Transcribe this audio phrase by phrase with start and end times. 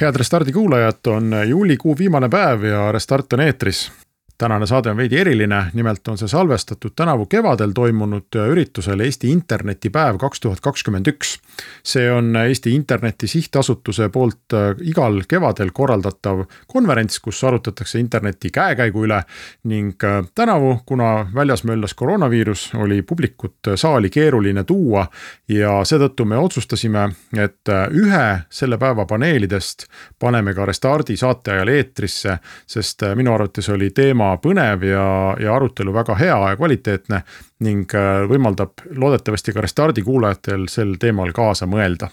[0.00, 3.92] head Restardi kuulajad, on juulikuu viimane päev ja Restart on eetris
[4.38, 10.18] tänane saade on veidi eriline, nimelt on see salvestatud tänavu kevadel toimunud üritusel Eesti internetipäev
[10.20, 11.38] kaks tuhat kakskümmend üks.
[11.82, 19.04] see on Eesti Interneti Sihtasutuse poolt äh, igal kevadel korraldatav konverents, kus arutatakse interneti käekäigu
[19.04, 19.22] üle
[19.64, 25.06] ning äh, tänavu, kuna väljas möllas koroonaviirus, oli publikut saali keeruline tuua
[25.48, 29.86] ja seetõttu me otsustasime, et äh, ühe selle päeva paneelidest
[30.18, 35.06] paneme ka Restardi saate ajal eetrisse, sest minu arvates oli teema teema põnev ja,
[35.40, 37.22] ja arutelu väga hea ja kvaliteetne
[37.64, 42.10] ning äh, võimaldab loodetavasti ka Restardi kuulajatel sel teemal kaasa mõelda.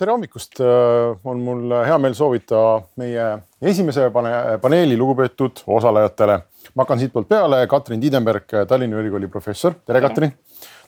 [0.00, 6.40] tere hommikust, äh, on mul hea meel soovita meie esimese pane-, paneeli lugupeetud osalejatele.
[6.74, 10.32] ma hakkan siitpoolt peale, Katrin Tiidenberg, Tallinna Ülikooli professor, tere Katrin.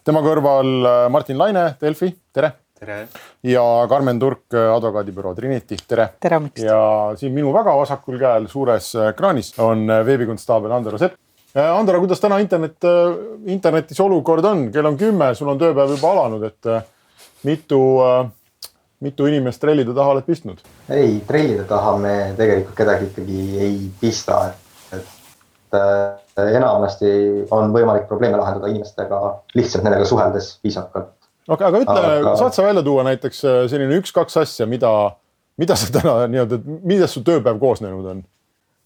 [0.05, 3.09] tema kõrval äh, Martin Laine, Delfi, tere tere!
[3.47, 6.09] ja Karmen Turk, advokaadibüroo Trinity, tere!
[6.21, 6.65] tere hommikust!
[6.67, 6.79] ja
[7.19, 11.19] siin minu väga vasakul käel suures ekraanis on veebikonstaabel Andero Sepp.
[11.53, 13.15] Äh, Andero, kuidas täna internet, äh,
[13.53, 16.85] internetis olukord on, kell on kümme, sul on tööpäev juba alanud, et äh,
[17.47, 17.81] mitu,
[19.05, 20.63] mitu inimest trellide taha oled pistnud?
[20.91, 24.45] ei, trellide taha me tegelikult kedagi ikkagi ei pista,
[24.93, 25.19] et
[26.43, 27.09] enamasti
[27.53, 29.19] on võimalik probleeme lahendada inimestega
[29.57, 33.63] lihtsalt nendega suheldes viisakalt okei okay,, aga ütle aga..., saad sa välja tuua näiteks äh,
[33.71, 34.93] selline üks-kaks asja, mida,
[35.61, 38.23] mida sa täna nii-öelda, millest su tööpäev koosnenud on?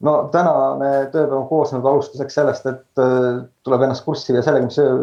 [0.07, 4.79] no tänane tööpäev on koosnenud alustuseks sellest, et äh, tuleb ennast kurssi viia sellega, mis
[4.83, 4.97] öö,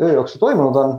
[0.00, 0.98] öö jooksul toimunud on.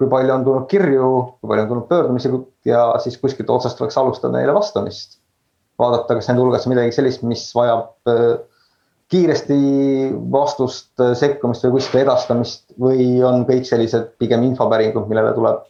[0.00, 1.08] kui palju on tulnud kirju,
[1.40, 2.30] kui palju on tulnud pöördumisi
[2.64, 5.18] ja siis kuskilt otsast tuleks alustada neile vastamist.
[5.78, 7.92] vaadata, kas nende hulgas midagi sellist, mis vajab
[9.10, 9.56] kiiresti
[10.32, 15.66] vastust, äh, sekkumist või kuskile edastamist või on kõik sellised pigem infopäringud, millele tuleb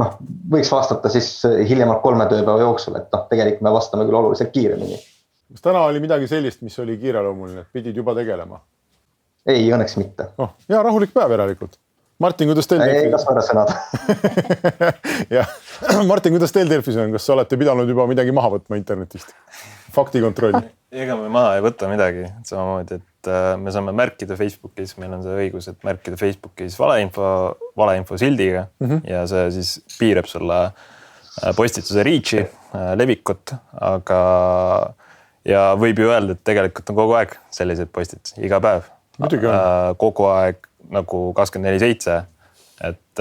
[0.00, 0.16] noh,
[0.52, 4.52] võiks vastata siis äh, hiljemalt kolme tööpäeva jooksul, et noh, tegelikult me vastame küll oluliselt
[4.54, 4.98] kiiremini.
[5.54, 8.60] kas täna oli midagi sellist, mis oli kiireloomuline, pidid juba tegelema?
[9.46, 10.32] ei, õnneks mitte.
[10.38, 11.78] noh, hea rahulik päev järelikult.
[12.20, 12.82] Martin, kuidas teil?
[12.84, 13.70] ei, las võõra sõnad
[15.38, 15.48] jah,
[16.10, 19.32] Martin, kuidas teil Delfis on, kas olete pidanud juba midagi maha võtma internetist?
[19.94, 20.58] faktikontroll
[21.02, 25.24] ega me maha ei võta midagi, samamoodi, et äh, me saame märkida Facebookis, meil on
[25.24, 27.26] see õigus, et märkida Facebookis valeinfo,
[27.78, 29.10] valeinfo sildiga mm -hmm.
[29.10, 34.22] ja see siis piirab sulle äh, postituse reach'i, äh, levikut, aga
[35.48, 38.90] ja võib ju öelda, et tegelikult on kogu aeg selliseid postitusi, iga päev.
[39.96, 42.22] kogu aeg nagu kakskümmend neli seitse.
[42.84, 43.20] et,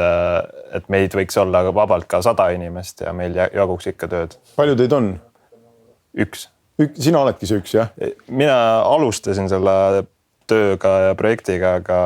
[0.73, 4.37] et meid võiks olla vabalt ka sada inimest ja meil jaguks ikka tööd.
[4.55, 5.11] palju teid on?
[6.17, 6.47] üks
[6.99, 7.91] sina oledki see üks, jah?
[8.31, 8.55] mina
[8.87, 10.05] alustasin selle
[10.49, 11.99] tööga ja projektiga, aga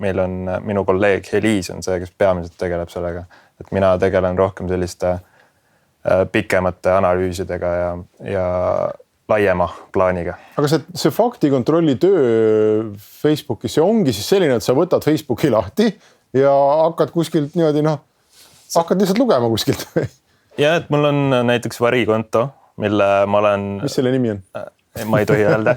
[0.00, 3.26] meil on minu kolleeg Heliis on see, kes peamiselt tegeleb sellega,
[3.60, 7.90] et mina tegelen rohkem selliste äh, pikemate analüüsidega ja,
[8.24, 8.46] ja
[9.30, 10.36] laiema plaaniga.
[10.58, 12.22] aga see, see faktikontrolli töö
[13.22, 15.90] Facebookis, see ongi siis selline, et sa võtad Facebooki lahti
[16.36, 16.54] ja
[16.84, 18.02] hakkad kuskilt niimoodi noh,
[18.76, 19.86] hakkad lihtsalt lugema kuskilt
[20.62, 22.48] ja et mul on näiteks varikonto
[22.80, 23.66] mille ma olen.
[23.82, 24.42] mis selle nimi on?
[24.98, 25.76] Äh, ma ei tohi öelda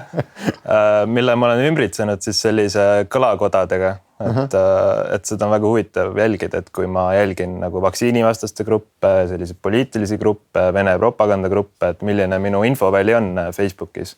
[0.74, 3.92] äh, mille ma olen ümbritsenud siis sellise kõlakodadega,
[4.24, 5.12] et uh, -huh.
[5.14, 10.18] et seda on väga huvitav jälgida, et kui ma jälgin nagu vaktsiinivastaste gruppe, selliseid poliitilisi
[10.18, 14.16] gruppe, Vene propagandagruppe, et milline minu infoväli on Facebookis.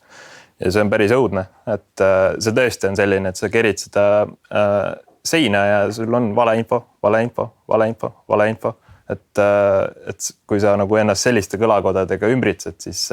[0.60, 2.04] ja see on päris õudne, et
[2.40, 7.50] see tõesti on selline, et sa kerid seda äh, seina ja sul on valeinfo, valeinfo,
[7.68, 8.76] valeinfo, valeinfo
[9.10, 13.10] et, äh, et kui sa nagu ennast selliste kõlakodadega ümbritsed, siis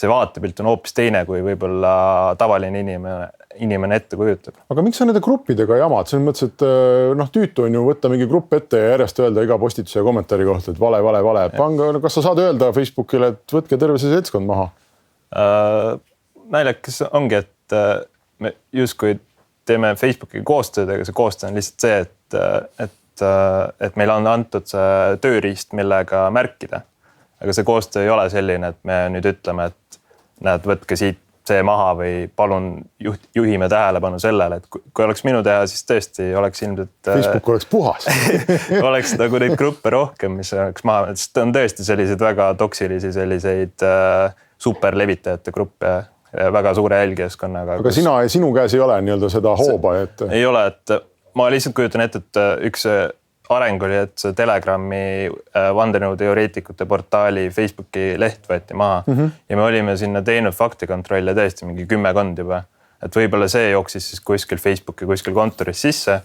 [0.00, 1.92] see vaatepilt on hoopis teine, kui võib-olla
[2.40, 3.30] tavaline inimene,
[3.60, 4.58] inimene ette kujutab.
[4.72, 8.12] aga miks sa nende gruppidega jamad, selles mõttes, et äh, noh, tüütu on ju võtta
[8.12, 11.48] mingi grupp ette ja järjest öelda iga postituse ja kommentaari kohta, et vale, vale, vale.
[11.56, 14.70] pange, kas sa saad öelda Facebookile, et võtke terve see seltskond maha
[15.34, 15.98] äh,?
[16.50, 17.98] naljakas ongi, et äh,
[18.42, 19.20] me justkui
[19.68, 22.40] teeme Facebookiga koostööd, aga see koostöö on lihtsalt see, et,
[22.82, 26.84] et et, äh, et meile on antud see tööriist, millega märkida.
[27.40, 30.00] Aga see koostöö ei ole selline, et me nüüd ütleme, et
[30.44, 31.20] näed, võtke siit
[31.50, 32.68] see maha või palun
[33.02, 36.92] juht, juhime tähelepanu sellele, et kui, kui oleks minu teha, siis tõesti oleks ilmselt.
[37.08, 38.06] Äh, Facebook oleks puhas
[38.90, 43.86] oleks nagu neid gruppe rohkem, mis oleks maha, sest on tõesti selliseid väga toksilisi selliseid
[43.86, 46.02] äh, superlevitajate grupp ja
[46.52, 47.78] väga suure jälgijaskonnaga.
[47.78, 47.96] aga kus...
[47.98, 50.26] sina, sinu käes ei ole nii-öelda seda hooba, et?
[50.30, 50.94] ei ole, et
[51.34, 52.86] ma lihtsalt kujutan ette, et üks
[53.56, 55.30] areng oli, et see Telegrami
[55.76, 59.30] vandenõuteoreetikute portaali Facebooki leht võeti maha mm -hmm.
[59.48, 62.64] ja me olime sinna teinud faktikontrolle tõesti mingi kümmekond juba.
[63.02, 66.20] et võib-olla see jooksis siis kuskil Facebooki kuskil kontoris sisse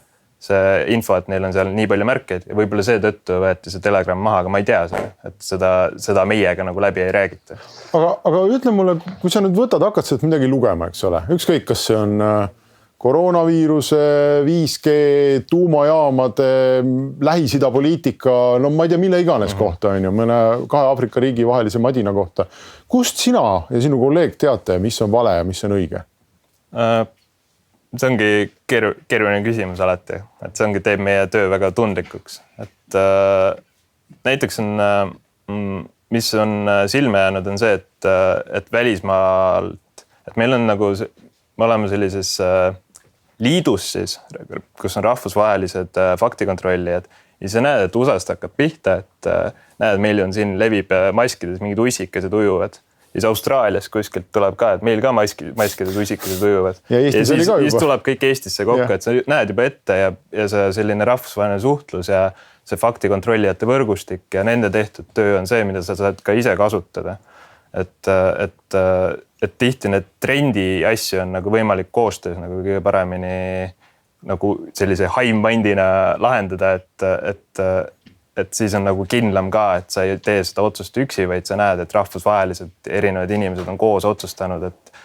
[0.46, 4.20] see info, et neil on seal nii palju märkeid ja võib-olla seetõttu võeti see Telegram
[4.20, 5.72] maha, aga ma ei tea seda, et seda,
[6.02, 7.58] seda meiega nagu läbi ei räägita.
[7.96, 11.66] aga, aga ütle mulle, kui sa nüüd võtad, hakkad sealt midagi lugema, eks ole, ükskõik,
[11.72, 12.50] kas see on äh,
[13.06, 13.98] koroonaviiruse,
[14.46, 14.94] 5G,
[15.50, 16.84] tuumajaamade,
[17.22, 19.60] Lähis-Ida poliitika, no ma ei tea, mille iganes mm -hmm.
[19.60, 20.38] kohta on ju, mõne
[20.68, 22.46] kahe Aafrika riigi vahelise madina kohta.
[22.88, 26.02] kust sina ja sinu kolleeg teate, mis on vale ja mis on õige
[26.74, 27.06] äh,?
[27.98, 28.30] see ongi
[28.74, 33.52] keeru-, keeruline küsimus alati, et see ongi, teeb meie töö väga tundlikuks, et äh,
[34.26, 40.42] näiteks on äh,, mis on äh, silme jäänud, on see, et äh,, et välismaalt, et
[40.42, 40.90] meil on nagu,
[41.58, 42.74] me oleme sellises äh,
[43.40, 44.18] liidus siis,
[44.80, 47.08] kus on rahvusvahelised äh, faktikontrollijad
[47.42, 51.10] ja sa näed, et USA-st hakkab pihta, et äh, näed, meil on siin levib äh,
[51.16, 52.80] maskides mingid ussikesed ujuvad
[53.16, 56.82] siis Austraalias kuskilt tuleb ka, et meil ka maski, maskides usikesed ujuvad.
[56.90, 60.48] ja ja siis, siis tuleb kõik Eestisse kokku, et sa näed juba ette ja, ja
[60.52, 62.26] see selline rahvusvaheline suhtlus ja
[62.68, 67.18] see faktikontrollijate võrgustik ja nende tehtud töö on see, mida sa saad ka ise kasutada.
[67.76, 68.78] et, et,
[69.44, 73.74] et tihti need trendi asju on nagu võimalik koostöös nagu kõige paremini
[74.26, 75.88] nagu sellise high mind'ina
[76.22, 77.66] lahendada, et, et
[78.36, 81.56] et siis on nagu kindlam ka, et sa ei tee seda otsust üksi, vaid sa
[81.60, 84.96] näed, et rahvusvaheliselt erinevad inimesed on koos otsustanud, et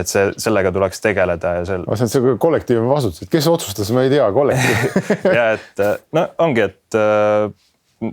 [0.00, 1.84] et see, sellega tuleks tegeleda ja sel-.
[1.98, 5.08] see on see kollektiivne vastutus, et kes otsustas, ma ei tea, kollektiiv
[5.38, 5.82] ja et
[6.14, 6.98] no ongi, et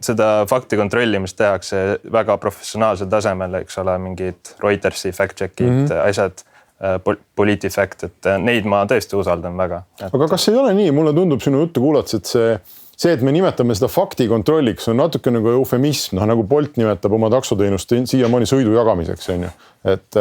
[0.03, 6.09] seda fakti kontrollimist tehakse väga professionaalsel tasemel, eks ole, mingid Reutersi fact check'id mm, -hmm.
[6.09, 6.43] asjad
[6.81, 10.11] äh, Politifact, et äh, neid ma tõesti usaldan väga et....
[10.11, 12.59] aga kas ei ole nii, mulle tundub sinu juttu kuulates, et see
[12.97, 17.29] see, et me nimetame seda faktikontrolliks, on natuke nagu eufemism, noh nagu Bolt nimetab oma
[17.29, 19.51] taksoteenust siiamaani sõidu jagamiseks, on ju.
[19.93, 20.17] et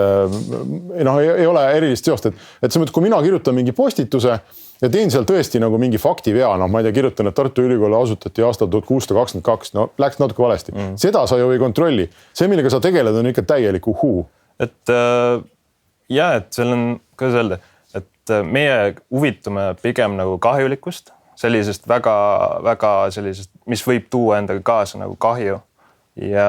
[1.09, 4.37] noh, ei ole erilist seost, et, et selles mõttes, kui mina kirjutan mingi postituse
[4.83, 7.97] ja teen seal tõesti nagu mingi faktivea, noh, ma ei tea, kirjutan, et Tartu Ülikool
[7.99, 11.63] asutati aastal tuhat kuussada kakskümmend kaks, no läks natuke valesti mm., seda sa ju ei
[11.63, 12.09] kontrolli.
[12.37, 14.27] see, millega sa tegeled, on ikka täielik uhuu.
[14.61, 15.41] et äh,
[16.13, 16.87] ja, et seal on,
[17.19, 17.61] kuidas öelda,
[17.95, 25.01] et äh, meie huvitume pigem nagu kahjulikust sellisest väga-väga sellisest, mis võib tuua endaga kaasa
[25.01, 25.59] nagu kahju.
[26.17, 26.49] ja,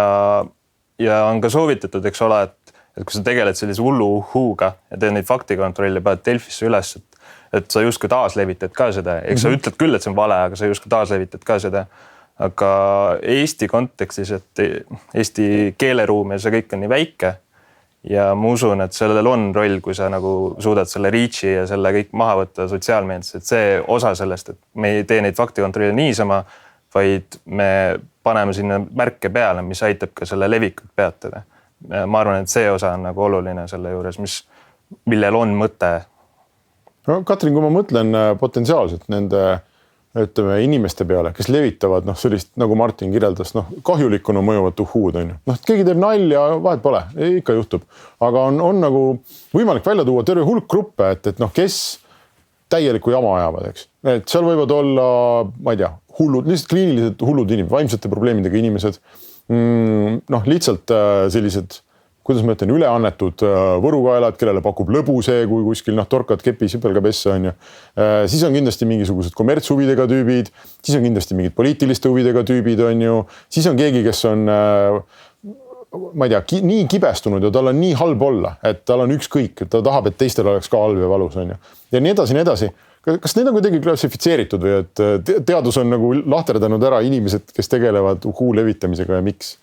[0.99, 4.99] ja on ka soovitatud, eks ole, et, et kui sa tegeled sellise hullu uhhuuga ja
[4.99, 7.16] teed neid faktikontrolle, paned Delfisse üles, et,
[7.53, 9.41] et sa justkui taaslevitad ka seda, eks mm -hmm.
[9.41, 9.57] sa mhm.
[9.57, 11.85] ütled küll, et see on vale, aga sa justkui taaslevitad ka seda.
[12.39, 14.59] aga Eesti kontekstis, et
[15.13, 17.33] Eesti keeleruum ja see kõik on nii väike
[18.09, 21.91] ja ma usun, et sellel on roll, kui sa nagu suudad selle reach'i ja selle
[21.95, 26.43] kõik maha võtta sotsiaalmeedias, et see osa sellest, et me ei tee neid faktikontrolle niisama,
[26.95, 27.69] vaid me
[28.23, 31.43] paneme sinna märke peale, mis aitab ka selle levikut peatada.
[32.07, 34.39] ma arvan, et see osa on nagu oluline selle juures, mis,
[35.05, 35.91] millel on mõte.
[37.07, 39.43] No Katrin, kui ma mõtlen äh, potentsiaalselt nende
[40.17, 45.31] ütleme inimeste peale, kes levitavad noh, sellist nagu Martin kirjeldas, noh kahjulikuna mõjuvat uhhuud on
[45.33, 47.03] ju, noh keegi teeb nalja, vahet pole,
[47.41, 47.85] ikka juhtub,
[48.23, 49.03] aga on, on nagu
[49.53, 51.99] võimalik välja tuua terve hulk gruppe, et, et noh, kes
[52.71, 55.07] täielikku jama ajavad, eks, et seal võivad olla,
[55.63, 59.01] ma ei tea, hullud, lihtsalt kliiniliselt hullud inimesed, vaimsete probleemidega inimesed.
[59.47, 60.23] Mm,.
[60.27, 61.77] noh, lihtsalt äh, sellised
[62.27, 66.67] kuidas ma ütlen, üleannetud äh, võrukaelad, kellele pakub lõbu see, kui kuskil noh, torkad kepi
[66.71, 67.53] sipelga pessa on ju.
[67.95, 70.51] Äh, siis on kindlasti mingisugused kommertshuvidega tüübid,
[70.83, 73.21] siis on kindlasti mingid poliitiliste huvidega tüübid on ju,
[73.53, 74.97] siis on keegi, kes on äh,
[76.19, 79.13] ma ei tea ki, nii kibestunud ja tal on nii halb olla, et tal on
[79.15, 81.61] ükskõik, ta tahab, et teistel oleks ka halb ja valus on ju.
[81.95, 82.69] ja nii edasi, nii edasi.
[83.07, 85.03] kas need on kuidagi klassifitseeritud või et
[85.47, 89.55] teadus on nagu lahterdanud ära inimesed, kes tegelevad uhuu levitamisega ja miks?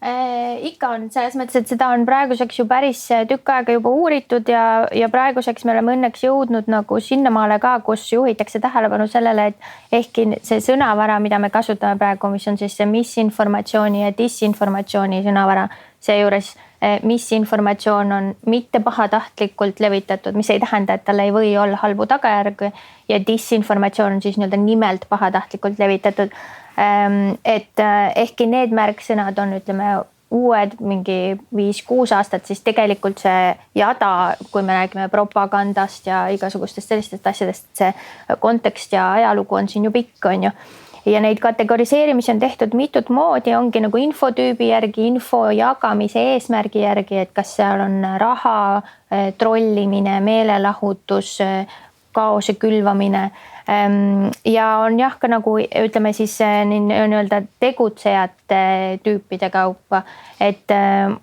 [0.00, 3.90] Äh, ikka on selles mõttes, et seda on praeguseks ju päris äh, tükk aega juba
[3.92, 4.62] uuritud ja,
[4.96, 10.24] ja praeguseks me oleme õnneks jõudnud nagu sinnamaale ka, kus juhitakse tähelepanu sellele, et ehkki
[10.40, 15.66] see sõnavara, mida me kasutame praegu, mis on siis see misinformatsiooni ja disinformatsiooni sõnavara,
[16.00, 21.76] seejuures äh, misinformatsioon on mitte pahatahtlikult levitatud, mis ei tähenda, et tal ei või olla
[21.84, 22.72] halbu tagajärgi
[23.12, 26.32] ja disinformatsioon on siis nii-öelda nimelt pahatahtlikult levitatud
[26.76, 29.92] et äh, ehkki need märksõnad on, ütleme
[30.30, 37.26] uued mingi viis-kuus aastat, siis tegelikult see jada, kui me räägime propagandast ja igasugustest sellistest
[37.26, 37.90] asjadest, see
[38.38, 40.54] kontekst ja ajalugu on siin ju pikk, on ju.
[41.10, 47.18] ja neid kategoriseerimisi on tehtud mitut moodi, ongi nagu infotüübi järgi, info jagamise eesmärgi järgi,
[47.24, 48.82] et kas seal on raha,
[49.38, 51.38] trollimine, meelelahutus,
[52.12, 53.59] kaose külvamine Ehm,
[54.44, 58.62] ja on jah, ka nagu ütleme siis eh, nii-öelda tegutsejate
[59.04, 60.02] tüüpide kaupa,
[60.40, 61.18] et ehm,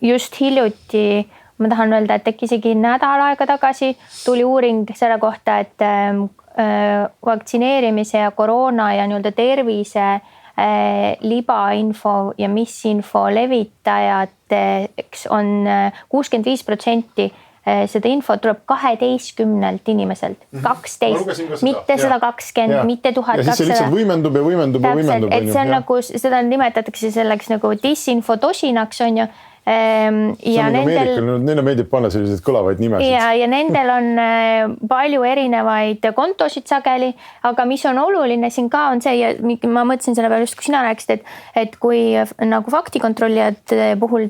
[0.00, 1.24] just hiljuti
[1.58, 3.92] ma tahan öelda, et äkki isegi nädal aega tagasi
[4.24, 6.24] tuli uuring selle kohta, et ehm,
[6.56, 15.66] eh, vaktsineerimise ja koroona ja nii-öelda tervise eh, libainfo ja misinfo levitajateks on
[16.08, 20.64] kuuskümmend viis protsenti Eh, seda infot tuleb kaheteistkümnelt inimeselt, mhm.
[20.66, 23.56] kaksteist, mitte sada kakskümmend, mitte tuhat kakssada.
[23.56, 25.32] see lihtsalt võimendub ja võimendub ja võimendub.
[25.32, 25.80] et see on ja.
[25.80, 29.26] nagu, seda nimetatakse selleks nagu disinfotosinaks on ju
[29.64, 31.40] ehm, ja nagu nendel.
[31.46, 33.08] Neile meeldib panna selliseid kõlavaid nimesid.
[33.08, 37.14] ja, ja nendel on eh, palju erinevaid kontosid sageli,
[37.48, 39.32] aga mis on oluline siin ka on see ja
[39.72, 42.10] ma mõtlesin selle peale just, kui sina rääkisid, et, et kui
[42.44, 44.28] nagu faktikontrollijate puhul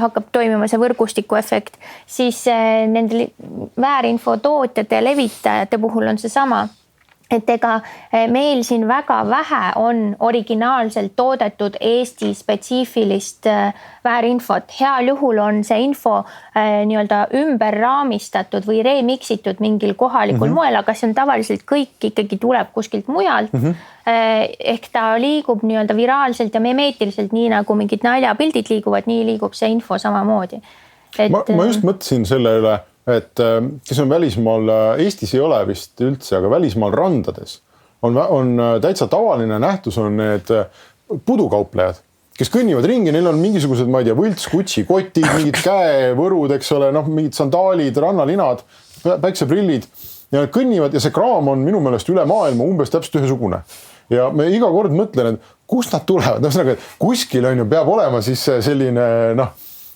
[0.00, 3.28] hakkab toimima see võrgustiku efekt, siis eh, nende
[3.80, 6.64] väärinfo tootjate ja levitajate puhul on seesama
[7.36, 7.74] et ega
[8.12, 15.62] eh, meil siin väga vähe on originaalselt toodetud Eesti spetsiifilist eh, väärinfot, heal juhul on
[15.64, 16.22] see info
[16.54, 20.60] nii-öelda ümber raamistatud või remix itud mingil kohalikul mm -hmm.
[20.60, 23.60] moel, aga see on tavaliselt kõik ikkagi tuleb kuskilt mujalt mm.
[23.60, 29.22] -hmm Eh, ehk ta liigub nii-öelda viraalselt ja memeetiliselt, nii nagu mingid naljapildid liiguvad, nii
[29.30, 30.58] liigub see info samamoodi.
[31.32, 32.74] ma, ma just mõtlesin selle üle,
[33.06, 37.60] et eh, kes on välismaal, eh, Eestis ei ole vist üldse, aga välismaal randades
[38.04, 40.50] on, on täitsa tavaline nähtus, on need
[41.24, 42.02] pudukauplejad
[42.38, 46.72] kes kõnnivad ringi, neil on mingisugused, ma ei tea, võlts Gucci kotid, mingid käevõrud, eks
[46.74, 48.64] ole, noh, mingid sandaalid, rannalinad,
[49.04, 49.86] päikseprillid
[50.34, 53.60] ja nad kõnnivad ja see kraam on minu meelest üle maailma umbes täpselt ühesugune.
[54.12, 57.88] Ja me iga kord mõtlen, et kust nad tulevad, ühesõnaga, et kuskil on ju, peab
[57.94, 59.06] olema siis selline
[59.38, 59.54] noh,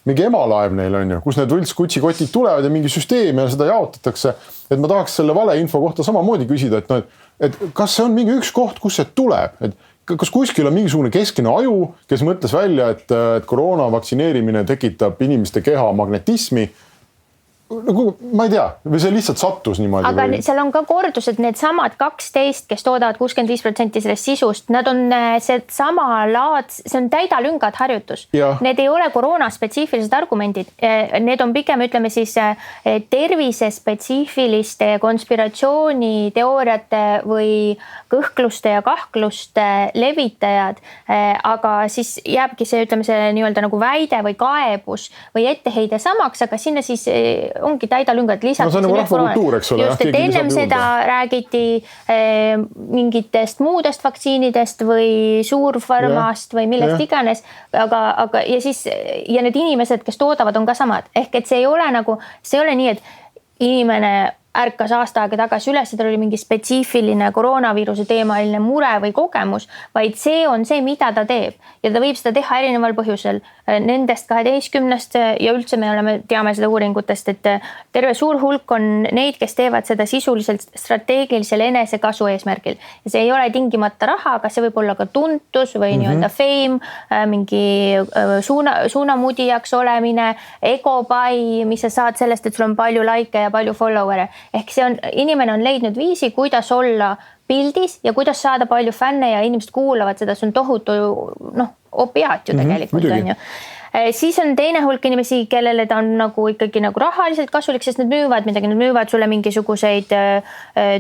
[0.08, 4.34] mingi emalaev neil on ju, kus need võltskutsikotid tulevad ja mingi süsteem ja seda jaotatakse.
[4.70, 8.16] et ma tahaks selle valeinfo kohta samamoodi küsida, et noh, et, et kas see on
[8.16, 9.76] mingi üks koht, kust see tuleb, et
[10.16, 15.62] kas kuskil on mingisugune keskne aju, kes mõtles välja, et, et koroona vaktsineerimine tekitab inimeste
[15.64, 16.68] keha magnetismi
[17.68, 20.08] nagu ma ei tea, või see lihtsalt sattus niimoodi.
[20.08, 20.38] aga või?
[20.44, 25.12] seal on ka kordused, needsamad kaksteist, kes toodavad kuuskümmend viis protsenti sellest sisust, nad on
[25.12, 28.28] äh, seesama laad, see on täidalüngad harjutus.
[28.64, 32.56] Need ei ole koroona spetsiifilised argumendid, äh, need on pigem ütleme siis äh,
[33.12, 37.76] tervisespetsiifiliste konspiratsiooniteooriate või
[38.08, 40.76] kõhkluste ja kahkluste levitajad.
[41.44, 46.56] aga siis jääbki see, ütleme see nii-öelda nagu väide või kaebus või etteheide samaks, aga
[46.60, 47.04] sinna siis
[47.62, 48.66] ongi täidalüngad lisaks.
[48.66, 49.86] no see on nagu rahvakultuur, eks ole.
[49.86, 51.06] just, et ennem seda juurde.
[51.10, 51.62] räägiti
[52.08, 56.60] eh, mingitest muudest vaktsiinidest või suurfarmast ja.
[56.60, 57.04] või millest ja.
[57.06, 61.50] iganes, aga, aga ja siis ja need inimesed, kes toodavad, on ka samad, ehk et
[61.50, 63.16] see ei ole nagu, see ei ole nii, et
[63.60, 64.12] inimene
[64.56, 70.16] ärkas aasta aega tagasi üles, tal oli mingi spetsiifiline koroonaviiruse teemaline mure või kogemus, vaid
[70.18, 73.42] see on see, mida ta teeb ja ta võib seda teha erineval põhjusel.
[73.68, 77.48] Nendest kaheteistkümnest ja üldse me oleme, teame seda uuringutest, et
[77.92, 83.32] terve suur hulk on neid, kes teevad seda sisuliselt strateegilisel enesekasu eesmärgil ja see ei
[83.32, 86.00] ole tingimata raha, aga see võib olla ka tuntus või mm -hmm.
[86.00, 87.66] nii-öelda fame, mingi
[88.00, 93.50] äh, suuna, suunamudijaks olemine, egopai, mis sa saad sellest, et sul on palju likee ja
[93.50, 97.16] palju follower'e ehk see on, inimene on leidnud viisi, kuidas olla
[97.48, 100.94] pildis ja kuidas saada palju fänne ja inimesed kuulavad seda, see on tohutu
[101.56, 103.34] noh, opiaat ju mhm, tegelikult mm -hmm, on ju.
[103.94, 107.98] Eh, siis on teine hulk inimesi, kellele ta on nagu ikkagi nagu rahaliselt kasulik, sest
[107.98, 110.42] nad müüvad midagi, nad müüvad sulle mingisuguseid äh,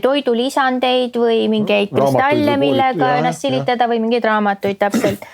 [0.02, 5.26] toidulisandeid või mingeid kristalle, millega ennast silitada või mingeid raamatuid täpselt.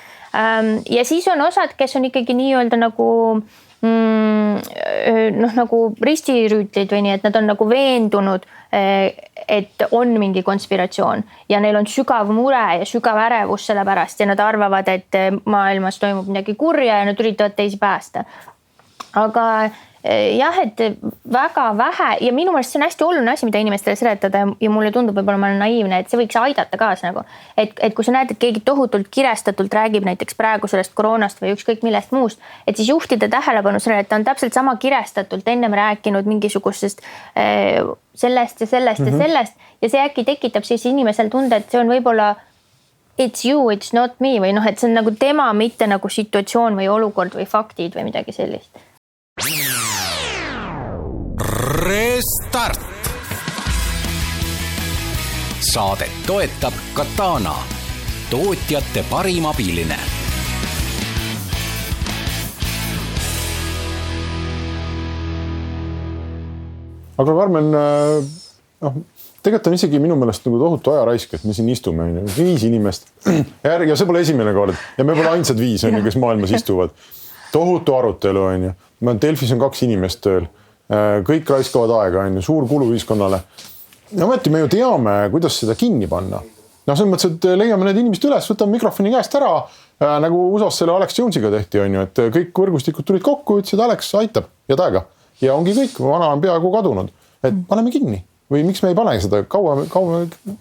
[0.90, 7.16] Ja siis on osad, kes on ikkagi nii-öelda nagu äh, noh, nagu ristirüütlid või nii,
[7.18, 11.22] et nad on nagu veendunud, et on mingi konspiratsioon
[11.52, 16.00] ja neil on sügav mure ja sügav ärevus selle pärast ja nad arvavad, et maailmas
[16.02, 18.24] toimub midagi kurja ja nad üritavad teisi päästa.
[19.14, 19.44] aga
[20.04, 20.80] jah, et
[21.32, 24.90] väga vähe ja minu meelest see on hästi oluline asi, mida inimestele seletada ja mulle
[24.92, 27.24] tundub, võib-olla ma olen naiivne, et see võiks aidata kaasa nagu.
[27.56, 31.54] et, et kui sa näed, et keegi tohutult kirestatult räägib näiteks praegu sellest koroonast või
[31.56, 35.72] ükskõik millest muust, et siis juhtida tähelepanu sellele, et ta on täpselt sama kirestatult ennem
[35.72, 37.00] rääkinud mingisugusest
[37.38, 37.80] äh,
[38.14, 39.10] sellest ja sellest mm -hmm.
[39.10, 39.26] ja mhm.
[39.26, 42.34] sellest ja see äkki tekitab siis inimesel tunde, et see on võib-olla
[43.18, 46.76] it's you, it's not me või noh, et see on nagu tema, mitte nagu situatsioon
[46.76, 48.84] või olukord või faktid või midagi sellist
[51.38, 52.80] Restart.
[55.72, 57.54] saadet toetab Katana,
[58.30, 59.98] tootjate parim abiline
[67.18, 68.24] aga Karmen, äh,
[68.80, 68.94] noh,
[69.42, 72.62] tegelikult on isegi minu meelest nagu tohutu ajaraisk, et me siin istume, on ju, viis
[72.62, 73.10] inimest.
[73.64, 76.94] ja see pole esimene kord ja me pole ainsad viis, on ju, kes maailmas istuvad.
[77.52, 78.76] tohutu arutelu, on ju.
[79.22, 80.46] Delfis on kaks inimest tööl.
[80.92, 83.40] Äh, kõik raiskavad aega, on ju, suur kulu ühiskonnale.
[84.20, 86.42] ometi me ju teame, kuidas seda kinni panna.
[86.86, 90.82] noh, selles mõttes, et leiame need inimesed üles, võtame mikrofoni käest ära äh, nagu USA-s
[90.82, 94.76] selle Alex Jones'iga tehti, on ju, et kõik võrgustikud tulid kokku, ütlesid Alex aitab ja
[94.76, 95.06] täiega
[95.40, 97.12] ja ongi kõik, vana on peaaegu kadunud,
[97.42, 98.20] et paneme kinni
[98.52, 100.58] või miks me ei pane seda, kaua, kaua me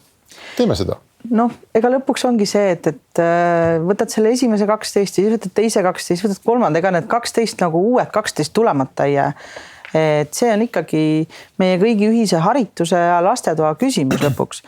[0.56, 0.98] teeme seda?
[1.32, 5.84] noh, ega lõpuks ongi see, et, et äh, võtad selle esimese kaksteist, siis võtad teise
[5.86, 9.30] kaksteist, võtad kolmanda, ega need kaksteist nagu uued kaksteist tulemata ei jää.
[9.93, 11.03] Et see on ikkagi
[11.62, 14.63] meie kõigi ühise harituse ja lastetoa küsimus lõpuks.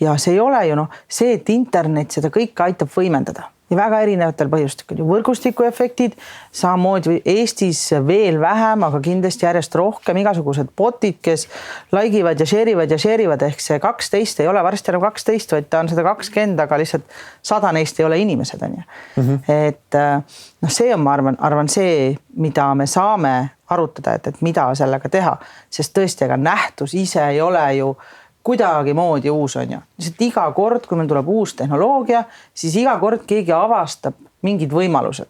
[0.00, 4.00] ja see ei ole ju noh, see, et internet seda kõike aitab võimendada ja väga
[4.04, 6.16] erinevatel põhjustel, võrgustikuefektid,
[6.56, 11.46] samamoodi Eestis veel vähem, aga kindlasti järjest rohkem igasugused bot'id, kes
[11.94, 15.04] like ivad ja share ivad ja share ivad, ehk see kaksteist ei ole varsti enam
[15.06, 18.82] kaksteist, vaid ta on sada kakskümmend, aga lihtsalt sada neist ei ole inimesed, on ju.
[19.16, 19.38] -hmm.
[19.48, 20.22] et äh,
[20.62, 25.08] noh, see on, ma arvan, arvan see, mida me saame arutada, et, et mida sellega
[25.08, 25.36] teha,
[25.70, 27.94] sest tõesti, ega nähtus ise ei ole ju
[28.42, 33.26] kuidagimoodi uus on ju, lihtsalt iga kord, kui meil tuleb uus tehnoloogia, siis iga kord
[33.28, 34.16] keegi avastab
[34.46, 35.28] mingid võimalused.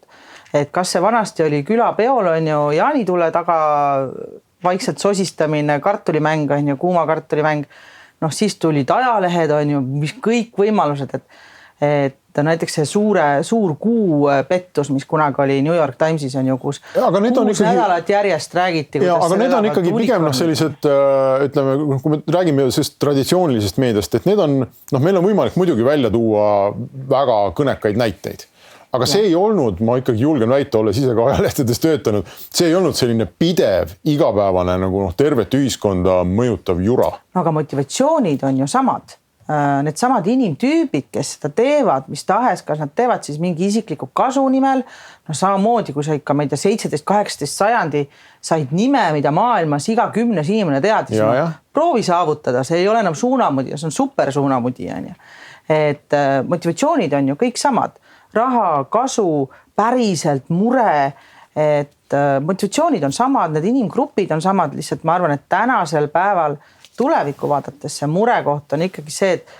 [0.54, 3.58] et kas see vanasti oli külapeol on ju jaanitule taga
[4.64, 7.64] vaikselt sosistamine, kartulimäng on ju, kuuma kartulimäng.
[8.20, 11.22] noh, siis tulid ajalehed on ju, mis kõik võimalused, et,
[11.80, 16.36] et et näiteks see suure, suur kuu äh, pettus, mis kunagi oli New York Timesis
[16.38, 19.02] on ju, kus kuus nädalat järjest räägiti.
[19.04, 23.82] ja, aga need on ikkagi pigem noh, sellised äh, ütleme, kui me räägime sellest traditsioonilisest
[23.82, 26.46] meediast, et need on noh, meil on võimalik muidugi välja tuua
[27.10, 28.46] väga kõnekaid näiteid
[28.92, 32.74] aga see ei olnud, ma ikkagi julgen väita, olles ise ka ajalehtedes töötanud, see ei
[32.74, 37.12] olnud selline pidev igapäevane nagu noh, tervet ühiskonda mõjutav jura.
[37.34, 39.19] no aga motivatsioonid on ju samad
[39.82, 44.84] needsamad inimtüübid, kes seda teevad, mis tahes, kas nad teevad siis mingi isikliku kasu nimel.
[45.28, 48.04] no samamoodi, kui sa ikka, ma ei tea, seitseteist, kaheksateist sajandi
[48.42, 51.18] said nime, mida maailmas iga kümnes inimene teadis.
[51.18, 55.18] No, proovi saavutada, see ei ole enam suunamudija, see on super suunamudija on ju.
[55.70, 57.98] et äh, motivatsioonid on ju kõik samad,
[58.34, 61.12] raha, kasu, päriselt mure
[61.56, 66.56] et äh, motivatsioonid on samad, need inimgrupid on samad, lihtsalt ma arvan, et tänasel päeval
[67.00, 69.58] tulevikku vaadates see murekoht on ikkagi see, et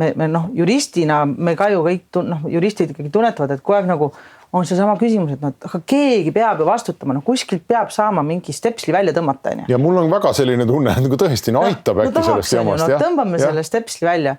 [0.00, 3.90] me, me noh, juristina me ka ju kõik noh, juristid ikkagi tunnetavad, et kogu aeg
[3.90, 4.10] nagu
[4.54, 8.54] on seesama küsimus, et noh, aga keegi peab ju vastutama, no kuskilt peab saama mingi
[8.54, 9.68] stepsli välja tõmmata, onju.
[9.70, 12.54] ja mul on väga selline tunne, et nagu tõesti no, aitab no, äkki no, sellest
[12.54, 12.86] jamast.
[12.86, 13.48] No, tõmbame ja.
[13.48, 14.36] selle stepsli välja,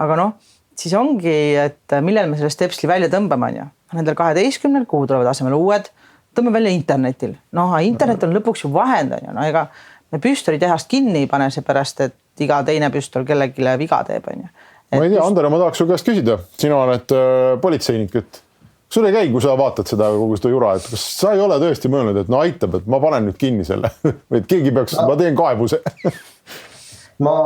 [0.00, 3.68] aga noh, siis ongi, et millal me selle stepsli välja tõmbame, onju.
[3.98, 5.92] Nendel kaheteistkümnel, kuhu tulevad asemele uued,
[6.36, 7.36] tõmbame välja internetil.
[7.56, 9.68] noh, internet on lõpuks ju vahend onju, no ega
[10.12, 14.50] me püstolitehast kinni ei pane, seepärast et iga teine püstol kellelegi viga teeb, onju.
[14.94, 18.42] ma ei tea, Andero, ma tahaks su käest küsida, sina oled äh, politseinik, et
[18.92, 21.60] sul ei käi, kui sa vaatad seda kogu seda jura, et kas sa ei ole
[21.60, 23.92] tõesti mõelnud, et no aitab, et ma panen nüüd kinni selle
[24.30, 25.82] või et keegi peaks no., ma teen kaebuse
[27.26, 27.36] ma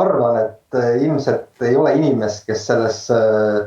[0.00, 3.62] arvan, et äh, ilmselt ei ole inimest, kes selles äh,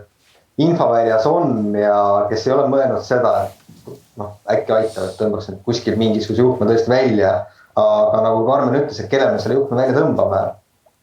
[0.62, 5.64] infoväljas on ja kes ei ole mõelnud seda, et noh, äkki aitab, et tõmbaks nüüd
[5.66, 7.34] kuskil mingisuguse juhtme tõesti välja
[7.80, 10.42] aga nagu Karmen ütles, et kellele me selle juhtme välja tõmbame.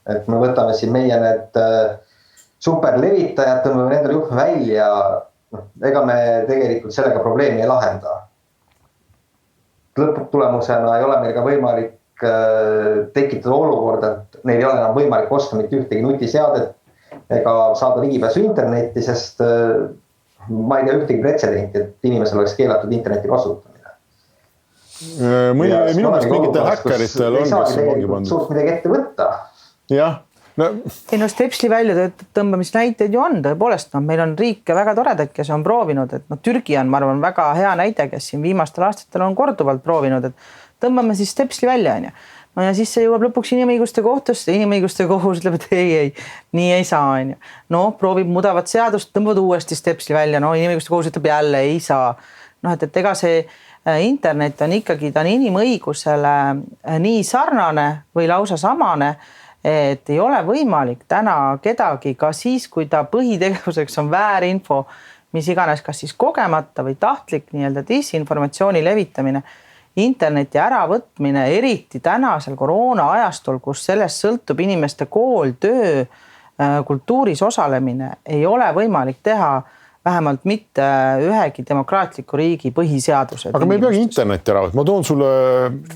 [0.08, 1.98] et me võtame siin meie need äh,
[2.64, 4.88] superlevitajad, tõmbame nendele juhtme välja.
[5.52, 6.16] noh, ega me
[6.48, 8.16] tegelikult sellega probleemi ei lahenda.
[9.98, 15.32] lõpptulemusena ei ole meil ka võimalik äh, tekitada olukorda, et neil ei ole enam võimalik
[15.32, 16.74] osta mitte ühtegi nutiseadet
[17.30, 19.88] ega saada ligipääsu internetti, sest äh,
[20.48, 23.67] ma ei tea ühtegi pretsedenti, et inimesel oleks keelatud internetti kasutada
[24.98, 28.30] mõni, minu meelest mingitel häkkeritel on, kes on vangi pandud.
[28.32, 29.28] suurt midagi ette võtta.
[29.92, 30.22] jah
[30.58, 30.70] no..
[31.12, 35.34] ei no Stepsli välja tõmbamise näiteid ju on tõepoolest, noh, meil on riike väga toredaid,
[35.34, 38.88] kes on proovinud, et noh, Türgi on, ma arvan, väga hea näide, kes siin viimastel
[38.88, 42.14] aastatel on korduvalt proovinud, et tõmbame siis Stepsli välja, onju
[42.58, 46.10] no ja siis see jõuab lõpuks inimõiguste kohtusse, inimõiguste kohus ütleb, et ei, ei,
[46.58, 47.38] nii ei saa, onju.
[47.74, 52.16] noh, proovib mudavat seadust, tõmbavad uuesti Stepsli välja, no inimõiguste kohus ütleb jälle ei saa.
[52.66, 57.88] noh, et, et ega see Äh, internet on ikkagi, ta on inimõigusele äh, nii sarnane
[58.16, 59.14] või lausa samane,
[59.64, 64.84] et ei ole võimalik täna kedagi ka siis, kui ta põhitegevuseks on väärinfo,
[65.32, 69.42] mis iganes, kas siis kogemata või tahtlik nii-öelda disinformatsiooni levitamine,
[69.98, 78.12] interneti äravõtmine, eriti tänasel koroona ajastul, kus sellest sõltub inimeste kool, töö äh, kultuuris osalemine
[78.26, 79.56] ei ole võimalik teha
[80.08, 80.86] vähemalt mitte
[81.24, 83.52] ühegi demokraatliku riigi põhiseaduse.
[83.54, 85.32] aga me ei peagi internetti ära võtma, ma toon sulle.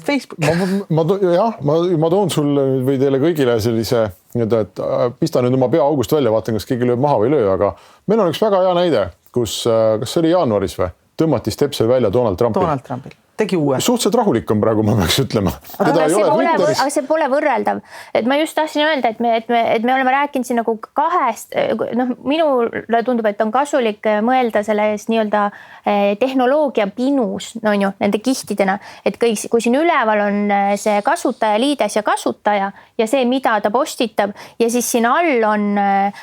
[0.06, 0.42] Facebook.
[0.44, 4.04] ma, ma, jah, ma, ma toon sulle või teile kõigile sellise
[4.36, 7.30] nii-öelda, et äh, pista nüüd oma pea august välja, vaatan, kas keegi lööb maha või
[7.30, 7.74] ei löö, aga
[8.10, 11.90] meil on üks väga hea näide, kus, äh, kas see oli jaanuaris või, tõmmati stepsel
[11.90, 12.64] välja Donald Trumpil.
[12.64, 13.80] Donald Trumpil tegi uue.
[13.80, 15.52] suhteliselt rahulik on praegu, ma peaks ütlema.
[15.82, 17.82] aga see pole, aga see pole võrreldav,
[18.14, 20.76] et ma just tahtsin öelda, et me, et me, et me oleme rääkinud siin nagu
[20.96, 21.54] kahest,
[21.98, 27.92] noh, minule tundub, et on kasulik mõelda selles nii-öelda eh, tehnoloogia pinus, no on ju,
[28.02, 33.08] nende kihtidena, et kõik, kui siin üleval on eh, see kasutaja, liides ja kasutaja ja
[33.10, 36.22] see, mida ta postitab ja siis siin all on äh,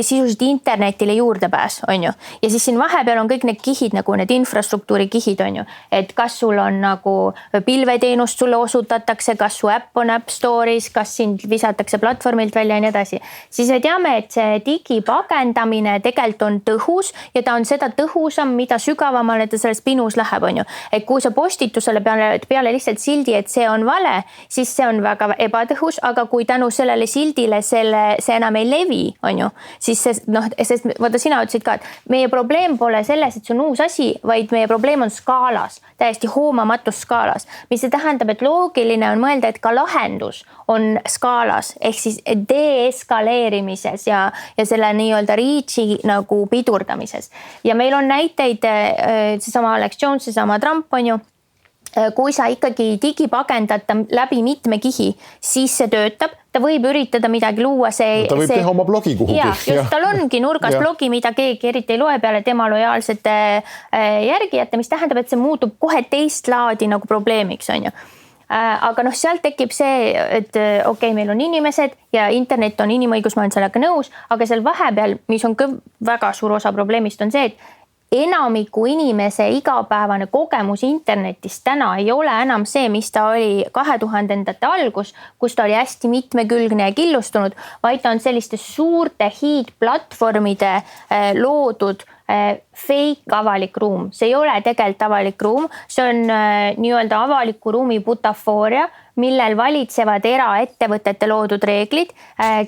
[0.00, 4.32] sisuliselt internetile juurdepääs, on ju, ja siis siin vahepeal on kõik need kihid nagu need
[4.36, 7.32] infrastruktuuri kihid on ju, et kas sul on nagu
[7.64, 12.80] pilveteenust sulle osutatakse, kas su äpp on App Store'is, kas sind visatakse platvormilt välja ja
[12.80, 13.20] nii edasi.
[13.50, 18.78] siis me teame, et see digipagendamine tegelikult on tõhus ja ta on seda tõhusam, mida
[18.78, 20.64] sügavamale ta selles pinus läheb, on ju.
[20.92, 25.02] et kui sa postitusele peale, peale lihtsalt sildi, et see on vale, siis see on
[25.02, 30.02] väga ebatõhus, aga kui tänu sellele sildile selle, see enam ei levi, on ju, siis
[30.02, 33.64] see noh, sest vaata, sina ütlesid ka, et meie probleem pole selles, et see on
[33.68, 39.08] uus asi, vaid meie probleem on skaalas täiesti hoomamatus skaalas, mis see tähendab, et loogiline
[39.10, 44.26] on mõelda, et ka lahendus on skaalas ehk siis deeskaleerimises ja,
[44.58, 47.30] ja selle nii-öelda reach'i nagu pidurdamises.
[47.64, 51.18] ja meil on näiteid, äh, seesama Alex Jones, seesama Trump on ju
[52.16, 57.64] kui sa ikkagi digipagendad ta läbi mitme kihi, siis see töötab, ta võib üritada midagi
[57.64, 58.26] luua, see.
[58.28, 58.60] ta võib see...
[58.60, 59.38] teha oma blogi kuhugi.
[59.38, 64.20] ja, just, tal ongi nurgas blogi, mida keegi eriti ei loe peale tema lojaalsete äh,
[64.26, 69.06] järgijate, mis tähendab, et see muutub kohe teist laadi nagu probleemiks, on ju äh, aga
[69.06, 73.44] noh, sealt tekib see, et okei okay,, meil on inimesed ja internet on inimõigus, ma
[73.44, 75.70] olen sellega nõus, aga seal vahepeal, mis on ka
[76.04, 77.75] väga suur osa probleemist, on see, et
[78.12, 84.66] enamiku inimese igapäevane kogemus internetist täna ei ole enam see, mis ta oli kahe tuhandendate
[84.66, 91.32] algus, kus ta oli hästi mitmekülgne ja killustunud, vaid ta on selliste suurte hiidplatvormide äh,
[91.34, 97.24] loodud äh, fake avalik ruum, see ei ole tegelikult avalik ruum, see on äh, nii-öelda
[97.26, 102.10] avaliku ruumi butafooria, millel valitsevad eraettevõtete loodud reeglid,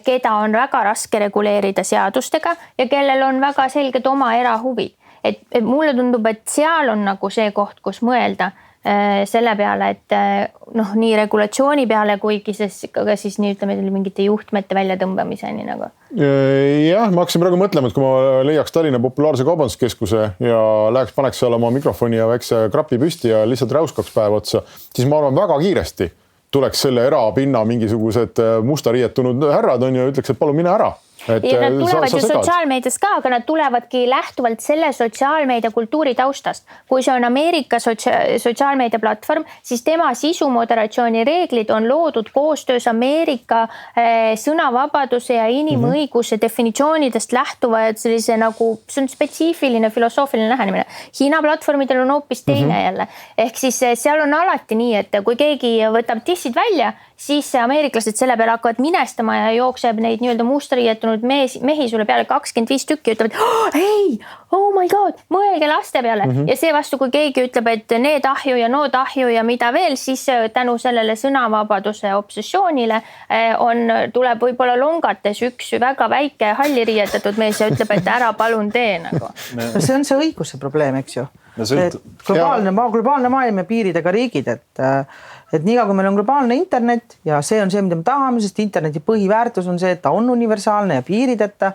[0.01, 5.65] keda on väga raske reguleerida seadustega ja kellel on väga selged oma erahuvid et, et
[5.65, 10.51] mulle tundub, et seal on nagu see koht, kus mõelda äh, selle peale, et äh,
[10.79, 15.91] noh, nii regulatsiooni peale, kuigi siis ka siis nii ütleme mingite juhtmete väljatõmbamiseni nagu.
[16.15, 20.63] Äh, jah, ma hakkasin praegu mõtlema, et kui ma leiaks Tallinna populaarse kaubanduskeskuse ja
[20.95, 25.09] läheks, paneks seal oma mikrofoni ja väikse krapi püsti ja lihtsalt räuskaks päev otsa, siis
[25.11, 26.13] ma arvan, väga kiiresti
[26.55, 30.95] tuleks selle erapinna mingisugused musta riietunud härrad on ju, ütleks, et palun mine ära
[31.29, 35.71] ja nad äh, tulevad sa, sa ju sotsiaalmeedias ka, aga nad tulevadki lähtuvalt selle sotsiaalmeedia
[35.71, 36.67] kultuuri taustast.
[36.89, 43.63] kui see on Ameerika sotsia-, sotsiaalmeedia platvorm, siis tema sisumoderatsiooni reeglid on loodud koostöös Ameerika
[43.97, 46.43] eh, sõnavabaduse ja inimõiguse mm -hmm.
[46.43, 50.85] definitsioonidest lähtuva sellise nagu, see on spetsiifiline filosoofiline lähenemine.
[51.21, 52.85] Hiina platvormidel on hoopis teine mm -hmm.
[52.85, 57.49] jälle, ehk siis eh, seal on alati nii, et kui keegi võtab dissid välja siis
[57.59, 62.25] ameeriklased selle peale hakkavad minestama ja jookseb neid nii-öelda musta riietunud mees, mehi sulle peale
[62.31, 64.19] kakskümmend viis tükki, ütlevad oh, ei,
[64.55, 66.51] oh my god, mõelge laste peale mm -hmm.
[66.53, 70.29] ja seevastu, kui keegi ütleb, et need ahju ja nood ahju ja mida veel, siis
[70.29, 77.37] äh, tänu sellele sõnavabaduse obsessioonile äh, on, tuleb võib-olla longates üks väga väike halli riietatud
[77.37, 79.35] mees ja ütleb, et ära palun tee nagu.
[79.75, 81.27] no see on see õiguse probleem, eks ju
[81.59, 82.15] no,.
[82.27, 85.21] globaalne, globaalne maailm ja piiridega riigid, et äh,
[85.53, 88.59] et niikaua, kui meil on globaalne internet ja see on see, mida me tahame, sest
[88.61, 91.73] interneti põhiväärtus on see, et ta on universaalne ja piirideta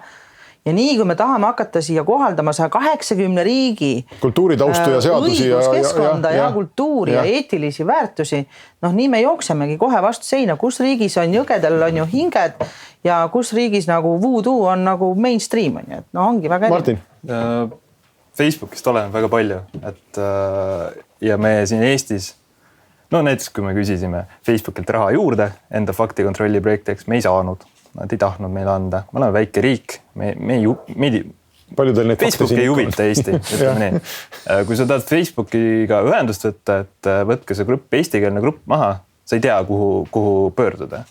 [0.65, 5.49] ja nii kui me tahame hakata siia kohaldama saja kaheksakümne riigi kultuuritaustu ja äh, seadusi
[5.49, 7.25] ja, keskkonda ja, ja, ja kultuuri ja.
[7.25, 8.47] ja eetilisi väärtusi,
[8.81, 12.65] noh, nii me jooksemegi kohe vastu seina, kus riigis on jõgedel on ju hinged
[13.03, 16.69] ja kus riigis nagu voodoo on nagu mainstream on ju, et no ongi väga.
[16.69, 17.79] Martin äh,.
[18.37, 22.31] Facebookist oleneb väga palju, et äh, ja me siin Eestis
[23.13, 27.61] no näiteks, kui me küsisime Facebookilt raha juurde enda faktikontrolli projektiks, me ei saanud,
[27.99, 31.19] nad ei tahtnud meile anda, me oleme väike riik, me, me ei, meid
[31.77, 34.01] palju teil neid Facebook ei huvita Eesti, ütleme nii.
[34.49, 38.95] Äh, kui sa tahad Facebookiga ühendust võtta, et äh, võtke see grupp, eestikeelne grupp maha,
[39.29, 41.05] sa ei tea, kuhu, kuhu pöörduda.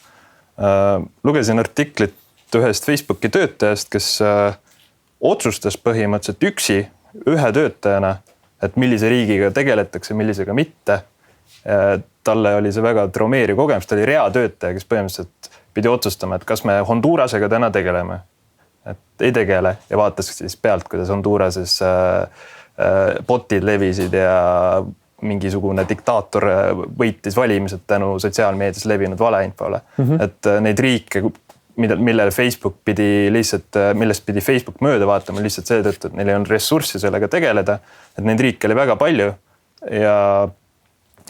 [1.25, 4.09] Lugesin artiklit ühest Facebooki töötajast, kes
[5.25, 6.77] otsustas põhimõtteliselt üksi
[7.27, 8.17] ühe töötajana,
[8.63, 11.03] et millise riigiga tegeletakse, millisega mitte
[11.69, 16.47] Äh, talle oli see väga traumeeriv kogemus, ta oli reatöötaja, kes põhimõtteliselt pidi otsustama, et
[16.47, 18.21] kas me Hondurasega täna tegeleme.
[18.87, 22.23] et ei tegele ja vaatas siis pealt, kuidas Hondurases äh,
[22.83, 24.83] äh, bot'id levisid ja
[25.23, 26.47] mingisugune diktaator
[26.99, 30.05] võitis valimised tänu sotsiaalmeedias levinud valeinfole mm.
[30.05, 30.23] -hmm.
[30.23, 31.23] et neid riike,
[31.81, 36.39] mida, millele Facebook pidi lihtsalt, millest pidi Facebook mööda vaatama lihtsalt seetõttu, et neil ei
[36.39, 37.79] olnud ressurssi sellega tegeleda.
[38.19, 39.31] et neid riike oli väga palju
[39.91, 40.17] ja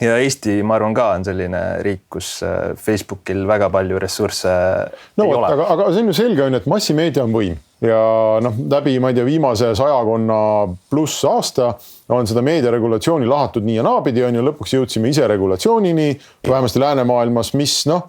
[0.00, 4.52] ja Eesti, ma arvan, ka on selline riik, kus äh, Facebookil väga palju ressursse
[5.20, 5.52] no, ei ole.
[5.52, 7.98] aga, aga see on ju selge, on ju, et massimeedia on võim ja
[8.42, 10.38] noh, läbi, ma ei tea, viimase sajakonna
[10.90, 11.72] pluss aasta
[12.12, 16.08] on seda meediaregulatsiooni lahatud nii ja naapidi, on ju, lõpuks jõudsime ise regulatsioonini,
[16.48, 18.06] vähemasti läänemaailmas, mis noh,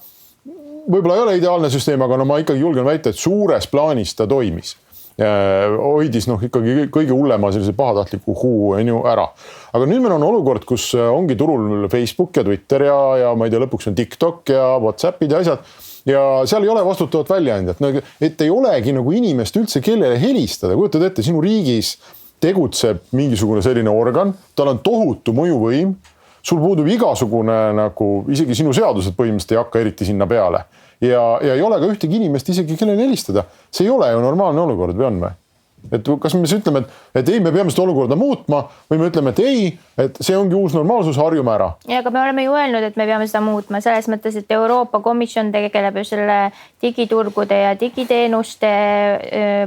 [0.89, 4.27] võib-olla ei ole ideaalne süsteem, aga no ma ikkagi julgen väita, et suures plaanis ta
[4.29, 4.75] toimis.
[5.13, 9.27] Hoidis noh, ikkagi kõige hullema sellise pahatahtliku huu on ju ära.
[9.73, 13.45] aga nüüd meil on olukord, kus äh, ongi turul Facebook ja Twitter ja, ja ma
[13.45, 15.69] ei tea, lõpuks on TikTok ja Whatsappid ja asjad.
[16.09, 20.75] Ja seal ei ole vastutavat väljaandjat, no et ei olegi nagu inimest üldse, kellele helistada,
[20.75, 21.93] kujutad ette, sinu riigis
[22.43, 25.93] tegutseb mingisugune selline organ, tal on tohutu mõjuvõim,
[26.43, 30.65] sul puudub igasugune nagu isegi sinu seadused põhimõtteliselt ei hakka eriti sinna peale
[31.01, 33.45] ja, ja ei ole ka ühtegi inimest isegi, kellele helistada.
[33.71, 35.33] see ei ole ju normaalne olukord või on või?
[35.91, 39.09] et kas me siis ütleme, et, et ei, me peame seda olukorda muutma või me
[39.09, 39.65] ütleme, et ei,
[39.99, 41.73] et see ongi uus normaalsus, harjume ära.
[41.89, 45.01] ja aga me oleme ju öelnud, et me peame seda muutma selles mõttes, et Euroopa
[45.03, 46.39] Komisjon tegeleb ju selle
[46.83, 48.73] digiturgude ja digiteenuste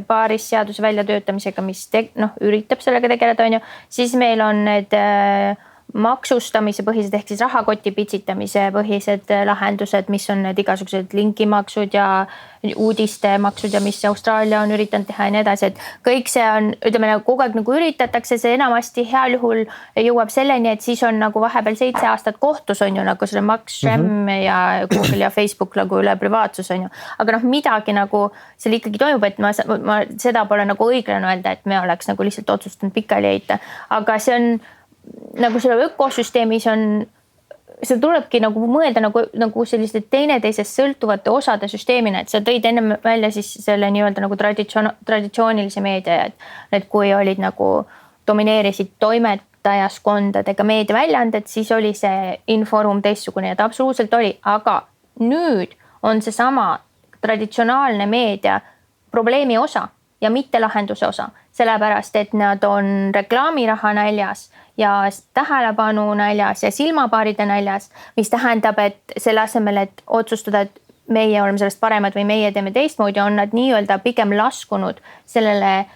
[0.08, 3.64] paaris seaduse väljatöötamisega, mis te, noh, üritab sellega tegeleda, on ju,
[4.00, 5.56] siis meil on need äh,
[5.96, 12.26] maksustamise põhised ehk siis rahakoti pitsitamise põhised lahendused, mis on need igasugused linkimaksud ja
[12.76, 17.10] uudistemaksud ja mis Austraalia on üritanud teha ja nii edasi, et kõik see on, ütleme
[17.10, 19.62] nagu kogu aeg nagu üritatakse, see enamasti heal juhul
[20.02, 23.80] jõuab selleni, et siis on nagu vahepeal seitse aastat kohtus on ju nagu selle Max
[23.80, 24.44] Schremm mm -hmm.
[24.44, 26.88] ja Google ja Facebook nagu üle privaatsus on ju.
[27.18, 29.52] aga noh, midagi nagu seal ikkagi toimub, et ma,
[29.84, 33.58] ma seda pole nagu õiglane öelda, et me oleks nagu lihtsalt otsustanud pikali heita,
[33.90, 34.60] aga see on
[35.40, 36.84] nagu selle ökosüsteemis on,
[37.82, 42.94] seda tulebki nagu mõelda nagu, nagu selliste teineteisest sõltuvate osade süsteemina, et sa tõid ennem
[43.04, 47.70] välja siis selle nii-öelda nagu traditsioon, traditsioonilise meedia, et, et kui olid nagu
[48.26, 54.80] domineerisid toimetajaskondadega meediaväljaanded, siis oli see inforuum teistsugune ja ta absoluutselt oli, aga
[55.20, 56.78] nüüd on seesama
[57.20, 58.60] traditsionaalne meedia
[59.10, 59.88] probleemi osa
[60.20, 65.02] ja mitte lahenduse osa, sellepärast et nad on reklaamiraha näljas ja
[65.34, 71.58] tähelepanu näljas ja silmapaaride näljas, mis tähendab, et selle asemel, et otsustada, et meie oleme
[71.58, 75.86] sellest paremad või meie teeme teistmoodi, on nad nii-öelda pigem laskunud sellele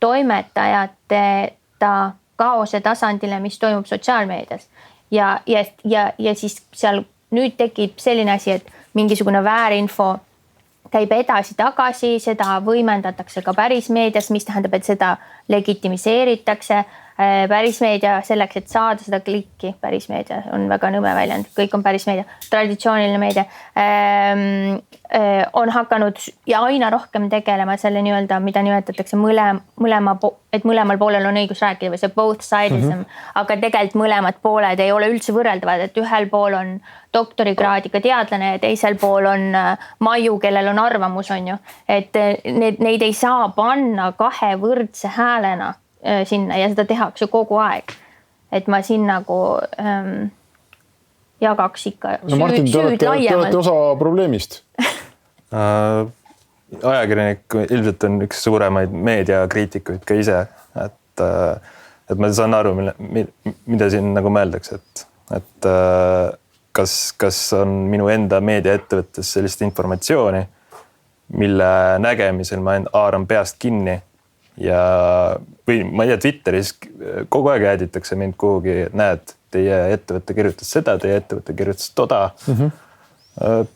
[0.00, 4.68] toimetajateta kaose tasandile, mis toimub sotsiaalmeedias.
[5.10, 10.16] ja, ja, ja, ja siis seal nüüd tekib selline asi, et mingisugune väärinfo
[10.90, 15.16] käib edasi-tagasi, seda võimendatakse ka pärismeedias, mis tähendab, et seda
[15.48, 16.84] legitimiseeritakse
[17.16, 23.20] pärismeedia selleks, et saada seda klikki, pärismeedia on väga nõme väljend, kõik on pärismeedia, traditsiooniline
[23.20, 23.46] meedia.
[23.80, 30.16] Ähm, äh, on hakanud ja aina rohkem tegelema selle nii-öelda, mida nimetatakse mõlema, mõlema,
[30.52, 33.24] et mõlemal poolel on õigus rääkida või see both sidism mm, -hmm.
[33.42, 36.76] aga tegelikult mõlemad pooled ei ole üldse võrreldavad, et ühel pool on
[37.16, 42.12] doktorikraadiga teadlane ja teisel pool on äh, Maiu, kellel on arvamus, on ju, et
[42.44, 45.72] need, neid ei saa panna kahe võrdse häälena.
[45.72, 45.85] Äh,
[46.28, 47.94] sinna ja seda tehakse kogu aeg.
[48.52, 49.38] et ma siin nagu
[49.80, 50.28] ähm,
[51.42, 53.28] jagaks ikka no, Martin, süüd laiemalt.
[53.28, 54.60] Te olete osa probleemist
[55.56, 56.06] äh,
[56.82, 60.40] ajakirjanik ilmselt on üks suuremaid meediakriitikuid ka ise,
[60.84, 61.76] et, äh,
[62.10, 62.96] et ma saan aru, mille,
[63.66, 65.06] mida siin nagu mõeldakse, et,
[65.40, 65.70] et
[66.76, 70.42] kas, kas on minu enda meediaettevõttes sellist informatsiooni,
[71.40, 71.70] mille
[72.02, 73.96] nägemisel ma haaran peast kinni
[74.60, 74.80] ja,
[75.68, 76.72] või ma ei tea, Twitteris
[77.32, 82.22] kogu aeg ääditakse mind kuhugi, et näed, teie ettevõte kirjutas seda, teie ettevõte kirjutas toda
[82.46, 82.54] mm.
[82.54, 83.68] -hmm.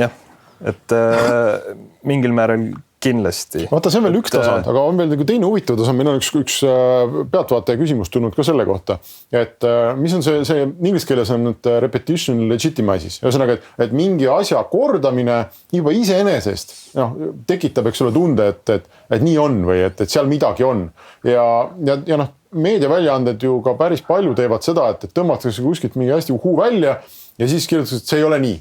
[0.00, 0.18] jah,
[0.64, 2.68] et äh, mingil määral
[3.04, 3.66] kindlasti.
[3.70, 6.20] vaata, see on veel üks tasand, aga on veel nagu teine huvitav tasand, meil on
[6.20, 8.98] üks, üks äh, pealtvaataja küsimus tulnud ka selle kohta.
[9.34, 13.68] et äh, mis on see, see inglise keeles on nüüd äh, repetition legitimizes, ühesõnaga, et,
[13.86, 17.16] et mingi asja kordamine juba iseenesest noh,
[17.48, 18.88] tekitab, eks ole, tunde, et, et,
[19.18, 20.86] et nii on või et, et seal midagi on
[21.26, 21.46] ja,
[21.84, 26.14] ja, ja noh, meediaväljaanded ju ka päris palju teevad seda, et, et tõmmatakse kuskilt mingi
[26.14, 27.00] hästi uhuu välja
[27.38, 28.60] ja siis kirjutatakse, et see ei ole nii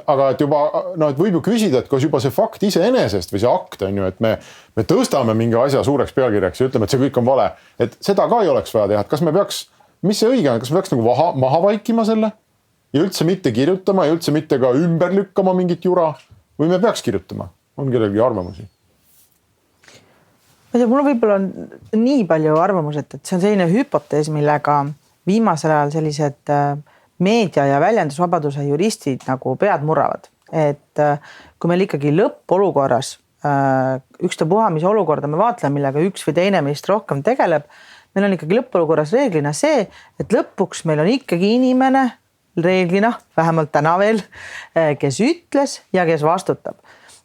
[0.00, 0.60] aga et juba
[0.96, 3.98] noh, et võib ju küsida, et kas juba see fakt iseenesest või see akt on
[4.00, 4.34] ju, et me,
[4.78, 7.50] me tõstame mingi asja suureks pealkirjaks ja ütleme, et see kõik on vale,
[7.82, 9.66] et seda ka ei oleks vaja teha, et kas me peaks,
[10.08, 12.32] mis see õige on, kas me peaks nagu maha, maha vaikima selle
[12.92, 16.12] ja üldse mitte kirjutama ja üldse mitte ka ümber lükkama mingit jura?
[16.60, 17.50] Või me peaks kirjutama,
[17.80, 18.68] on kellelgi arvamusi?
[20.72, 24.32] ma ei tea, mul võib-olla on nii palju arvamusi, et, et see on selline hüpotees,
[24.32, 24.78] millega
[25.28, 26.78] viimasel ajal sellised äh,
[27.22, 30.28] meedia ja väljendusvabaduse juristid nagu pead murravad.
[30.52, 31.18] et äh,
[31.58, 33.14] kui meil ikkagi lõppolukorras
[33.46, 37.64] äh, ükstapuha, mis olukorda me vaatleme, millega üks või teine meist rohkem tegeleb,
[38.12, 39.86] meil on ikkagi lõppolukorras reeglina see,
[40.20, 42.10] et lõpuks meil on ikkagi inimene
[42.60, 44.20] reeglina, vähemalt täna veel,
[45.00, 46.76] kes ütles ja kes vastutab.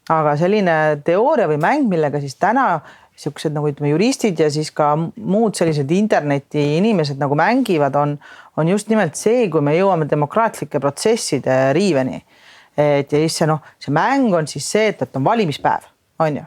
[0.08, 2.80] aga selline teooria või mäng, millega siis täna
[3.18, 8.18] niisugused nagu ütleme, juristid ja siis ka muud sellised interneti inimesed nagu mängivad, on,
[8.58, 12.22] on just nimelt see, kui me jõuame demokraatlike protsesside riiveni.
[12.78, 15.90] et ja siis see noh, see mäng on siis see, et, et on valimispäev,
[16.22, 16.44] on ju.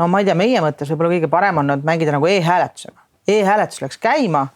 [0.00, 3.36] no ma ei tea, meie mõttes võib-olla kõige parem on mängida nagu e-hääletusega e.
[3.36, 4.46] e-hääletus läks käima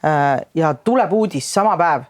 [0.00, 2.08] äh, ja tuleb uudis sama päev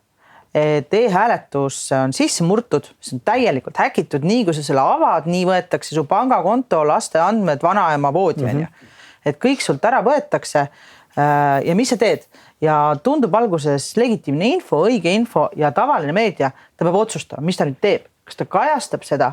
[0.55, 5.47] et e-hääletus on sisse murtud, see on täielikult häkitud, nii kui sa selle avad, nii
[5.49, 8.67] võetakse su pangakonto, laste andmed, vanaema voodi on ju.
[8.67, 8.91] Mhm.
[9.25, 10.67] Et kõik sult ära võetakse.
[11.13, 12.25] Äh, ja mis sa teed
[12.63, 17.67] ja tundub alguses legitiimne info, õige info ja tavaline meedia, ta peab otsustama, mis ta
[17.69, 19.33] nüüd teeb, kas ta kajastab seda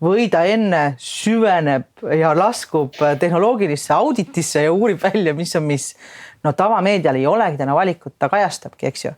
[0.00, 5.90] või ta enne süveneb ja laskub tehnoloogilisse auditisse ja uurib välja, mis on mis.
[6.44, 9.12] no tavameedial ei olegi täna valikut, ta kajastabki, eks ju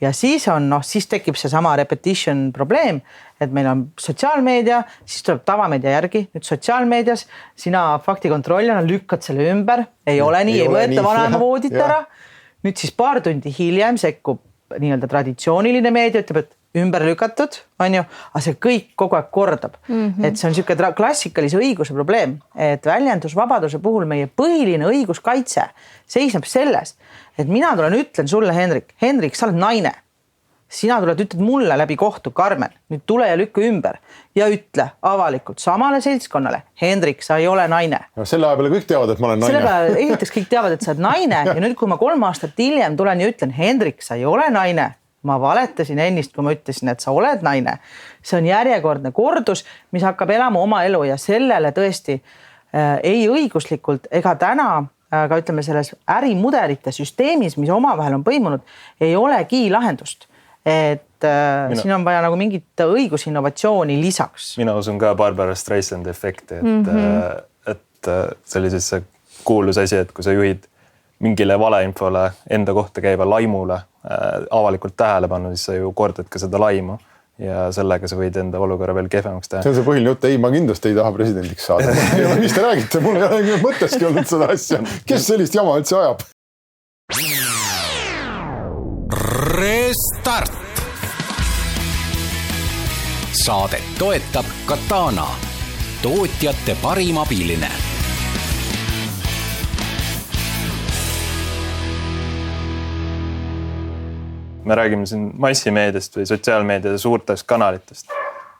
[0.00, 3.00] ja siis on noh, siis tekib seesama repetition probleem,
[3.40, 7.26] et meil on sotsiaalmeedia, siis tuleb tavameedia järgi, nüüd sotsiaalmeedias
[7.58, 12.02] sina faktikontrollijana lükkad selle ümber, ei ole nii, ei, ei võeta vanaema voodit ära.
[12.66, 14.42] nüüd siis paar tundi hiljem sekkub
[14.76, 19.76] nii-öelda traditsiooniline meedia, ütleb, et ümber lükatud, on ju, aga see kõik kogu aeg kordab
[19.88, 20.06] mm.
[20.06, 20.24] -hmm.
[20.28, 25.68] et see on niisugune klassikalise õiguse probleem, et väljendusvabaduse puhul meie põhiline õiguskaitse
[26.06, 26.96] seisneb selles,
[27.38, 29.92] et mina tulen, ütlen sulle, Hendrik, Hendrik, sa oled naine.
[30.68, 34.00] sina tuled, ütled mulle läbi kohtu, Karmen, nüüd tule ja lükka ümber
[34.34, 38.00] ja ütle avalikult samale seltskonnale, Hendrik, sa ei ole naine.
[38.16, 39.52] no selle aja peale kõik teavad, et ma olen naine.
[39.52, 42.58] selle peale esiteks kõik teavad, et sa oled naine ja nüüd, kui ma kolm aastat
[42.58, 44.94] hiljem tulen ja ütlen, Hendrik, sa ei ole naine
[45.26, 47.78] ma valetasin ennist, kui ma ütlesin, et sa oled naine.
[48.22, 54.08] see on järjekordne kordus, mis hakkab elama oma elu ja sellele tõesti äh, ei õiguslikult
[54.10, 58.64] ega täna aga ütleme, selles ärimudelite süsteemis, mis omavahel on põimunud,
[59.00, 60.26] ei olegi lahendust.
[60.66, 64.56] et äh, mina, siin on vaja nagu mingit õigusinnovatsiooni lisaks.
[64.58, 67.42] mina usun ka Barbara Streisandi efekti, et mm, -hmm.
[67.66, 69.02] et äh, see oli siis see
[69.44, 70.66] kuulus asi, et kui sa juhid
[71.18, 76.60] mingile valeinfole enda kohta käiva laimule äh, avalikult tähelepanu, siis sa ju kordad ka seda
[76.60, 76.98] laimu
[77.38, 79.62] ja sellega sa võid enda olukorra veel kehvemaks teha.
[79.62, 81.92] see on see põhiline jutt, ei, ma kindlasti ei taha presidendiks saada
[82.42, 86.24] mis te räägite, mul ei ole mõtteski olnud seda asja, kes sellist jama üldse ajab?
[89.56, 90.62] Restart.
[93.44, 95.28] saadet toetab Katana,
[96.02, 97.95] tootjate parim abiline
[104.66, 108.10] me räägime siin massimeediast või sotsiaalmeedia suurtest kanalitest.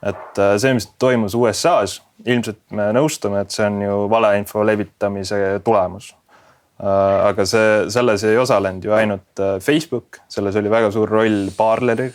[0.06, 5.40] et äh, see, mis toimus USA-s, ilmselt me nõustume, et see on ju valeinfo levitamise
[5.64, 6.12] tulemus.
[6.12, 11.50] Äh, aga see, selles ei osalenud ju ainult äh, Facebook, selles oli väga suur roll
[11.56, 12.12] Parleril,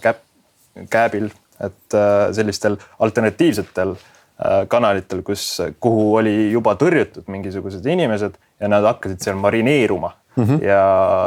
[0.00, 0.20] Cap,
[0.86, 1.26] Cabil,
[1.60, 1.94] et
[2.32, 3.96] sellistel alternatiivsetel
[4.70, 5.42] kanalitel, kus,
[5.82, 10.62] kuhu oli juba tõrjutud mingisugused inimesed ja nad hakkasid seal marineeruma mm -hmm.
[10.64, 10.84] ja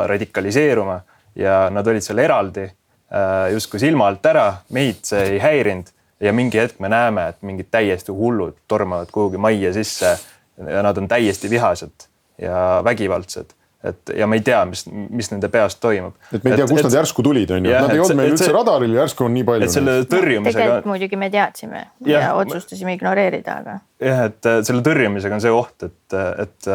[0.08, 1.02] radikaliseeruma
[1.36, 5.92] ja nad olid seal eraldi äh, justkui silma alt ära, meid see ei häirinud
[6.24, 10.16] ja mingi hetk me näeme, et mingid täiesti hullud tormavad kuhugi majja sisse
[10.58, 12.08] ja nad on täiesti vihased
[12.42, 16.16] ja vägivaldsed et ja me ei tea, mis, mis nende peas toimub.
[16.32, 18.32] et me ei tea, kust et, nad järsku tulid, on ju, nad ei olnud meil
[18.32, 19.68] üldse see, radaril ja järsku on nii palju.
[19.68, 20.60] et selle tõrjumisega.
[20.60, 23.78] tegelikult muidugi me teadsime ja, ja otsustasime ignoreerida, aga.
[24.04, 26.70] Jah, et selle tõrjumisega on see oht, et, et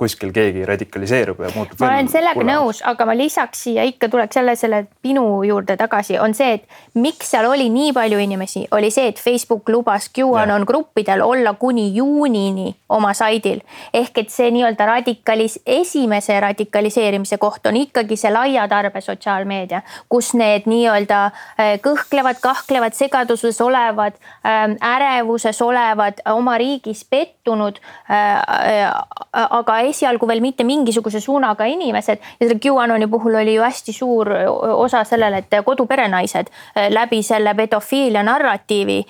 [0.00, 1.80] kuskil keegi radikaliseerub ja muutub.
[1.80, 2.56] ma olen sellega kulla.
[2.56, 7.00] nõus, aga ma lisaks siia ikka tuleks jälle selle pinu juurde tagasi, on see, et
[7.00, 11.90] miks seal oli nii palju inimesi, oli see, et Facebook lubas QAnon gruppidel olla kuni
[11.96, 13.62] juunini oma saidil
[13.94, 19.82] ehk et see nii-öelda radikalis-, esimese radikaliseerimise koht on ikkagi see laia tarbe sotsiaalmeedia,
[20.12, 27.80] kus need nii-öelda äh, kõhklevad, kahklevad, segaduses olevad, ähm, ärevuses olevad, oma riigi riigis pettunud
[28.10, 28.92] äh,.
[29.32, 34.30] aga esialgu veel mitte mingisuguse suunaga inimesed ja selle QAnoni puhul oli ju hästi suur
[34.74, 36.50] osa sellele, et koduperenaised
[36.90, 39.00] läbi selle pedofiilia narratiivi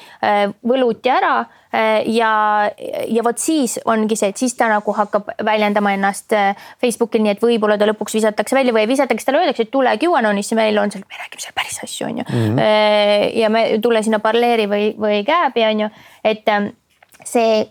[0.65, 1.37] võluti ära
[2.07, 2.31] ja,
[3.09, 6.35] ja vot siis ongi see, et siis ta nagu hakkab väljendama ennast
[6.81, 10.59] Facebookil, nii et võib-olla ta lõpuks visatakse välja või visatakse, talle öeldakse, et tule QAnonisse,
[10.59, 12.29] meil on seal, me räägime seal päris asju, on ju.
[12.31, 12.63] -hmm.
[13.41, 15.91] ja me tule sinna parleeri või, või kääbi, on ju,
[16.25, 16.55] et
[17.25, 17.65] see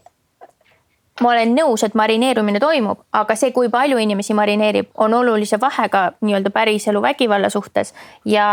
[1.21, 6.05] ma olen nõus, et marineerumine toimub, aga see, kui palju inimesi marineerib, on olulise vahega
[6.25, 7.93] nii-öelda päriselu vägivalla suhtes.
[8.25, 8.47] ja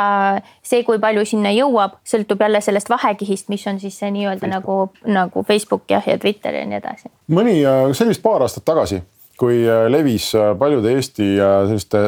[0.63, 4.91] see, kui palju sinna jõuab, sõltub jälle sellest vahekihist, mis on siis see nii-öelda nagu,
[5.07, 7.09] nagu Facebook jah, ja Twitter ja nii edasi.
[7.33, 9.01] mõni, äh, see oli vist paar aastat tagasi,
[9.41, 12.05] kui äh, levis äh, paljude Eesti selliste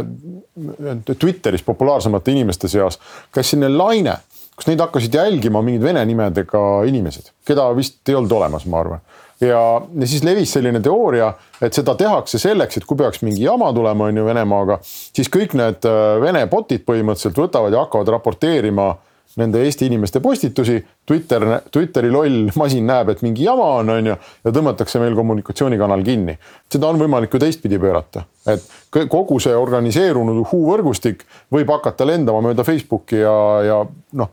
[1.17, 3.01] Twitteris populaarsemate inimeste seas,
[3.33, 4.19] käis selline laine
[4.57, 9.05] kus neid hakkasid jälgima mingid vene nimedega inimesed, keda vist ei olnud olemas, ma arvan.
[9.43, 9.63] Ja,
[9.99, 11.33] ja siis levis selline teooria,
[11.63, 15.57] et seda tehakse selleks, et kui peaks mingi jama tulema, on ju Venemaaga, siis kõik
[15.59, 18.93] need äh, Vene bot'id põhimõtteliselt võtavad ja hakkavad raporteerima
[19.37, 20.77] nende Eesti inimeste postitusi.
[21.07, 26.05] Twitter, Twitteri loll masin näeb, et mingi jama on, on ju, ja tõmmatakse meil kommunikatsioonikanal
[26.07, 26.37] kinni.
[26.73, 28.65] seda on võimalik ju teistpidi pöörata, et
[29.11, 33.83] kogu see organiseerunud uhuu-võrgustik võib hakata lendama mööda Facebooki ja, ja
[34.19, 34.33] noh,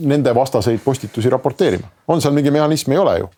[0.00, 1.88] nende vastaseid postitusi raporteerima.
[2.08, 3.30] on seal mingi mehhanism, ei ole ju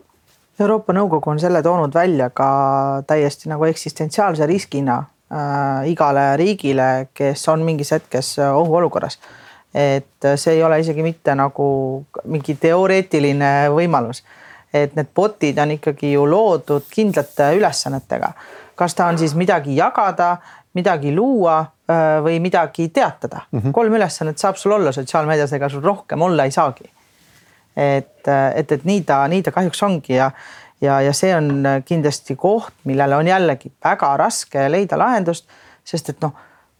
[0.61, 2.47] Euroopa Nõukogu on selle toonud välja ka
[3.09, 9.17] täiesti nagu eksistentsiaalse riskina äh, igale riigile, kes on mingis hetkes äh, ohuolukorras.
[9.73, 11.65] Et see ei ole isegi mitte nagu
[12.29, 14.23] mingi teoreetiline võimalus.
[14.73, 18.33] et need bot'id on ikkagi ju loodud kindlate ülesannetega.
[18.75, 20.37] kas ta on siis midagi jagada,
[20.73, 23.59] midagi luua äh, või midagi teatada mm.
[23.59, 23.71] -hmm.
[23.71, 26.93] kolm ülesannet saab sul olla sotsiaalmeedias, ega sul rohkem olla ei saagi
[27.75, 30.29] et, et, et nii ta, nii ta kahjuks ongi ja,
[30.81, 35.47] ja, ja see on kindlasti koht, millele on jällegi väga raske leida lahendust,
[35.85, 36.35] sest et noh,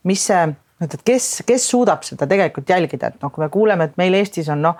[0.09, 0.43] mis see,
[0.83, 4.49] et kes, kes suudab seda tegelikult jälgida, et noh, kui me kuuleme, et meil Eestis
[4.51, 4.79] on noh,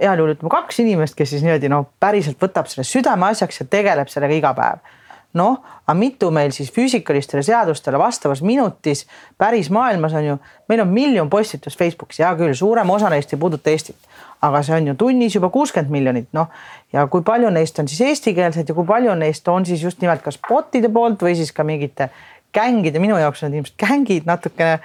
[0.00, 4.12] heal juhul ütleme kaks inimest, kes siis niimoodi noh, päriselt võtab selle südameasjaks ja tegeleb
[4.12, 4.98] sellega iga päev
[5.32, 9.06] noh, aga mitu meil siis füüsikalistele seadustele vastavas minutis
[9.40, 10.34] päris maailmas on ju,
[10.68, 13.96] meil on miljon postitust Facebookis, hea küll, suurem osa neist ei puuduta Eestit
[14.42, 16.50] aga see on ju tunnis juba kuuskümmend miljonit, noh.
[16.92, 20.24] ja kui palju neist on siis eestikeelsed ja kui palju neist on siis just nimelt
[20.24, 22.10] kas bot'ide poolt või siis ka mingite
[22.54, 24.80] gängide, minu jaoks on need ilmselt gängid natukene.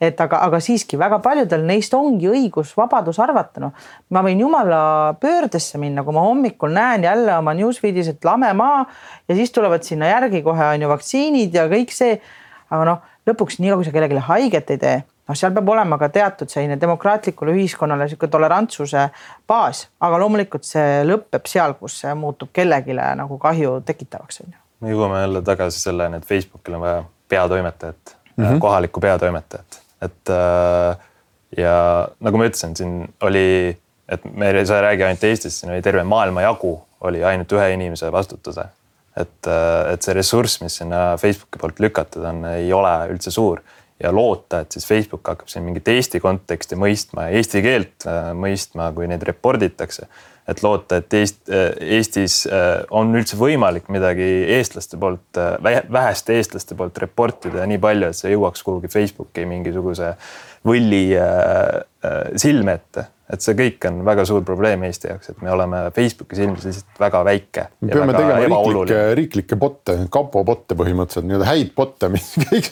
[0.00, 3.72] Et aga, aga siiski väga paljudel neist ongi õigus, vabadus arvata, noh.
[4.10, 8.84] ma võin jumala pöördesse minna, kui ma hommikul näen jälle oma newsfeed'is, et lame maa
[9.28, 12.20] ja siis tulevad sinna järgi kohe on ju vaktsiinid ja kõik see.
[12.70, 14.96] aga noh, lõpuks nii kaua, kui sa kellelegi haiget ei tee
[15.28, 19.06] noh, seal peab olema ka teatud selline demokraatlikule ühiskonnale sihuke tolerantsuse
[19.48, 24.60] baas, aga loomulikult see lõpeb seal, kus see muutub kellelegi nagu kahju tekitavaks on ju.
[24.84, 28.60] me jõuame jälle tagasi selleni, et Facebookil on vaja peatoimetajat mm, -hmm.
[28.60, 31.04] kohalikku peatoimetajat, et äh,
[31.58, 31.74] ja
[32.24, 33.74] nagu ma ütlesin, siin oli,
[34.08, 37.68] et me ei saa räägi ainult Eestist, siin oli terve maailma jagu oli ainult ühe
[37.74, 38.70] inimese vastutada.
[39.16, 43.60] et, äh, et see ressurss, mis sinna Facebooki poolt lükatud on, ei ole üldse suur
[44.02, 48.30] ja loota, et siis Facebook hakkab siin mingit Eesti konteksti mõistma ja eesti keelt äh,
[48.36, 50.08] mõistma, kui neid report itakse.
[50.48, 54.26] et loota, et Eest, äh, Eestis äh, on üldse võimalik midagi
[54.58, 55.40] eestlaste poolt,
[55.92, 60.14] väheste eestlaste poolt report ida nii palju, et see jõuaks kuhugi Facebooki mingisuguse
[60.64, 61.06] võlli
[62.40, 66.36] silme ette et see kõik on väga suur probleem Eesti jaoks, et me oleme Facebooki
[66.36, 67.66] silmis lihtsalt väga väike.
[67.80, 72.70] me peame tegema riiklikke, riiklikke bot'e, kapo bot'e põhimõtteliselt, nii-öelda häid bot'e, mis kõik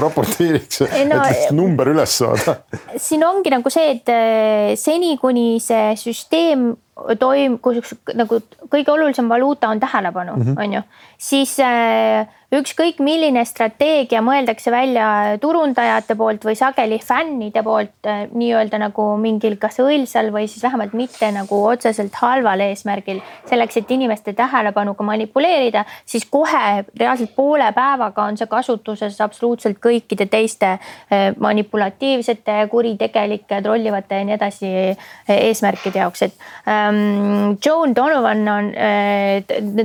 [0.00, 2.58] raporteeriks no,, et lihtsalt number üles saada.
[2.98, 6.72] siin ongi nagu see, et eh, seni, kuni see süsteem
[7.18, 8.38] toim-, kus nagu
[8.70, 10.62] kõige olulisem valuuta on tähelepanu mm, -hmm.
[10.64, 10.82] on ju,
[11.18, 12.26] siis äh,
[12.58, 15.06] ükskõik milline strateegia mõeldakse välja
[15.40, 20.94] turundajate poolt või sageli fännide poolt äh, nii-öelda nagu mingil kas õilsal või siis vähemalt
[20.96, 23.22] mitte nagu otseselt halval eesmärgil.
[23.48, 30.26] selleks, et inimeste tähelepanuga manipuleerida, siis kohe reaalselt poole päevaga on see kasutuses absoluutselt kõikide
[30.30, 36.34] teiste äh, manipulatiivsete, kuritegelike, trollivate ja nii edasi äh, eesmärkide jaoks, et
[36.68, 38.72] ähm, Joan Donovan on,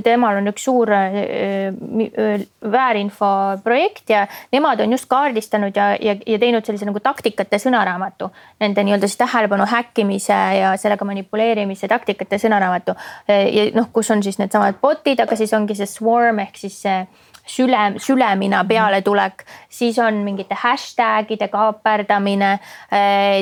[0.03, 2.58] temal on üks suur väärinfo
[3.63, 8.31] projekt ja nemad on just kaardistanud ja, ja, ja teinud sellise nagu taktikate sõnaraamatu.
[8.59, 12.95] Nende nii-öelda siis tähelepanu häkkimise ja sellega manipuleerimise taktikate sõnaraamatu.
[13.27, 17.01] ja noh, kus on siis needsamad bot'id, aga siis ongi see swarm ehk siis see
[17.49, 22.57] süle, sülemina pealetulek, siis on mingite hashtag'ide kaaperdamine,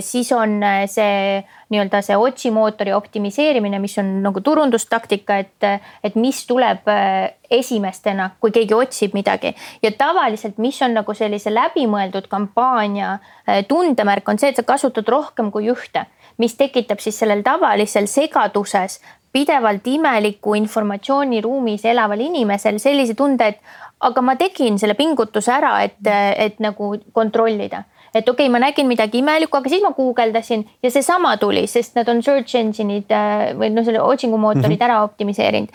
[0.02, 5.68] siis on see nii-öelda see otsimootori optimiseerimine, mis on nagu turundustaktika, et,
[6.04, 9.54] et mis tuleb äh, esimestena, kui keegi otsib midagi.
[9.84, 15.12] Ja tavaliselt, mis on nagu sellise läbimõeldud kampaania äh, tundemärk, on see, et sa kasutad
[15.12, 16.08] rohkem kui ühte,
[16.40, 19.02] mis tekitab siis sellel tavalisel segaduses
[19.36, 23.60] pidevalt imeliku informatsiooni ruumis elaval inimesel sellise tunde, et
[24.00, 25.98] aga ma tegin selle pingutuse ära, et,
[26.38, 27.84] et nagu kontrollida
[28.14, 31.98] et okei okay,, ma nägin midagi imelikku, aga siis ma guugeldasin ja seesama tuli, sest
[31.98, 34.86] nad on search engine'id äh, või noh, selle otsingumootorid mm -hmm.
[34.90, 35.74] ära optimiseerinud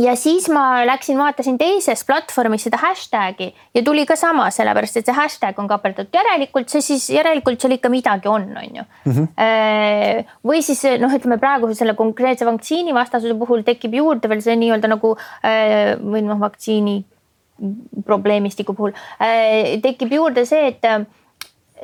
[0.00, 5.06] ja siis ma läksin, vaatasin teises platvormis seda hashtag'i ja tuli ka sama, sellepärast et
[5.06, 9.12] see hashtag on kaperdatud, järelikult see siis järelikult seal ikka midagi on, on ju mm.
[9.12, 10.30] -hmm.
[10.50, 15.16] või siis noh, ütleme praegu selle konkreetse vaktsiinivastasuse puhul tekib juurde veel see nii-öelda nagu
[15.44, 17.04] äh, või noh, vaktsiini
[18.04, 18.94] probleemistiku puhul.
[19.22, 20.82] Äh, tekib juurde see, et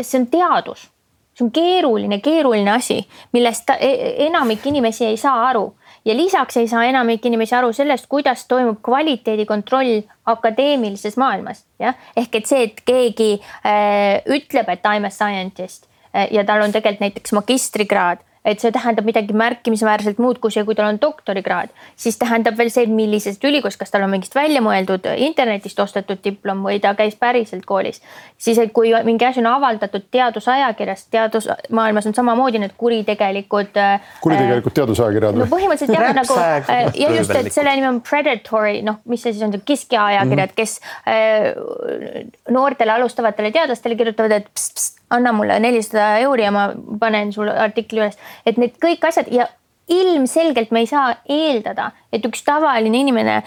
[0.00, 0.88] see on teadus,
[1.34, 3.00] see on keeruline, keeruline asi,
[3.32, 5.74] millest e-, enamik inimesi ei saa aru.
[6.04, 10.00] Ja lisaks ei saa enamik inimesi aru sellest, kuidas toimub kvaliteedikontroll
[10.32, 11.94] akadeemilises maailmas, jah.
[12.16, 16.64] ehk et see, et keegi äh, ütleb, et I m a scientist äh, ja tal
[16.64, 20.98] on tegelikult näiteks magistrikraad et see tähendab midagi märkimisväärselt muud, kui see, kui tal on
[21.00, 26.22] doktorikraad, siis tähendab veel see, millisest ülikoolist, kas tal on mingist välja mõeldud internetist ostetud
[26.24, 28.00] diplom või ta käis päriselt koolis.
[28.38, 33.76] siis, et kui mingi asi on avaldatud teadusajakirjas, teadusmaailmas on samamoodi need kuritegelikud.
[33.76, 35.44] Äh, kuritegelikud teadusajakirjad või?
[35.44, 39.34] no põhimõtteliselt jah, nagu äh, ja just, et selle nimi on predatory, noh, mis see
[39.34, 40.56] siis on, kiskjaajakirjad mm, -hmm.
[40.56, 46.68] kes äh, noortele alustavatele teadlastele kirjutavad, et pst, pst, anna mulle nelisada euri ja ma
[47.00, 49.48] panen sulle artikli üles, et need kõik asjad ja
[49.90, 53.40] ilmselgelt me ei saa eeldada, et üks tavaline inimene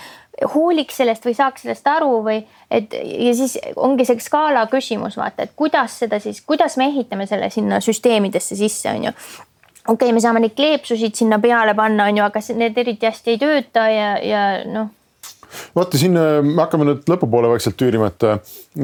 [0.53, 2.39] hooliks sellest või saaks sellest aru või
[2.71, 7.27] et ja siis ongi see skaala küsimus, vaata, et kuidas seda siis, kuidas me ehitame
[7.29, 9.13] selle sinna süsteemidesse sisse, on ju.
[9.83, 13.35] Okei okay,, me saame neid kleepsusid sinna peale panna, on ju, aga need eriti hästi
[13.35, 14.91] ei tööta ja, ja noh
[15.75, 18.25] vaata siin äh, me hakkame nüüd lõpupoole vaikselt tüürima, et,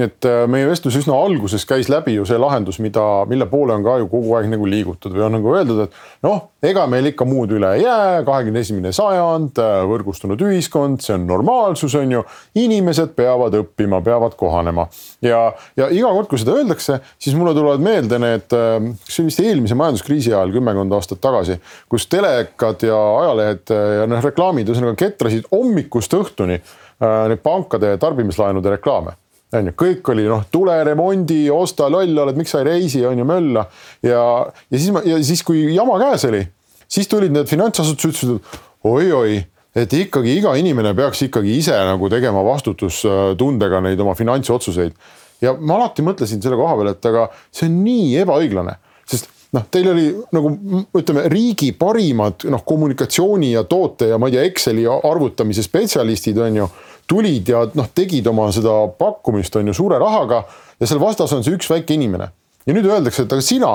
[0.07, 3.85] et äh, meie vestluse üsna alguses käis läbi ju see lahendus, mida, mille poole on
[3.85, 7.27] ka ju kogu aeg nagu liigutud või on nagu öeldud, et noh, ega meil ikka
[7.27, 12.25] muud üle ei jää, kahekümne esimene sajand, äh, võrgustunud ühiskond, see on normaalsus, on ju.
[12.59, 14.87] inimesed peavad õppima, peavad kohanema
[15.25, 15.45] ja,
[15.79, 18.59] ja iga kord, kui seda öeldakse, siis mulle tulevad meelde need,
[19.07, 24.21] see oli vist eelmise majanduskriisi ajal kümmekond aastat tagasi, kus telekad ja ajalehed ja noh,
[24.23, 26.59] reklaamid ühesõnaga ketrasid hommikust õhtuni
[26.99, 29.15] Äh, neid pankade tarbimislaenude reklaame
[29.57, 33.17] on ju, kõik oli noh, tule remondi, osta loll oled, miks sa ei reisi, on
[33.17, 33.65] ju mölla.
[34.05, 34.23] ja,
[34.69, 36.43] ja siis ma ja siis, kui jama käes oli,
[36.89, 39.39] siis tulid need finantsasutused, ütlesid, et oi-oi,
[39.79, 44.93] et ikkagi iga inimene peaks ikkagi ise nagu tegema vastutustundega neid oma finantsotsuseid.
[45.41, 48.77] ja ma alati mõtlesin selle koha peal, et aga see on nii ebaõiglane,
[49.09, 50.51] sest noh, teil oli nagu
[50.99, 56.61] ütleme, riigi parimad noh, kommunikatsiooni ja toote ja ma ei tea, Exceli arvutamise spetsialistid on
[56.61, 56.69] ju
[57.09, 60.43] tulid ja noh, tegid oma seda pakkumist on ju suure rahaga
[60.79, 62.29] ja seal vastas on see üks väike inimene.
[62.65, 63.73] ja nüüd öeldakse, et aga sina,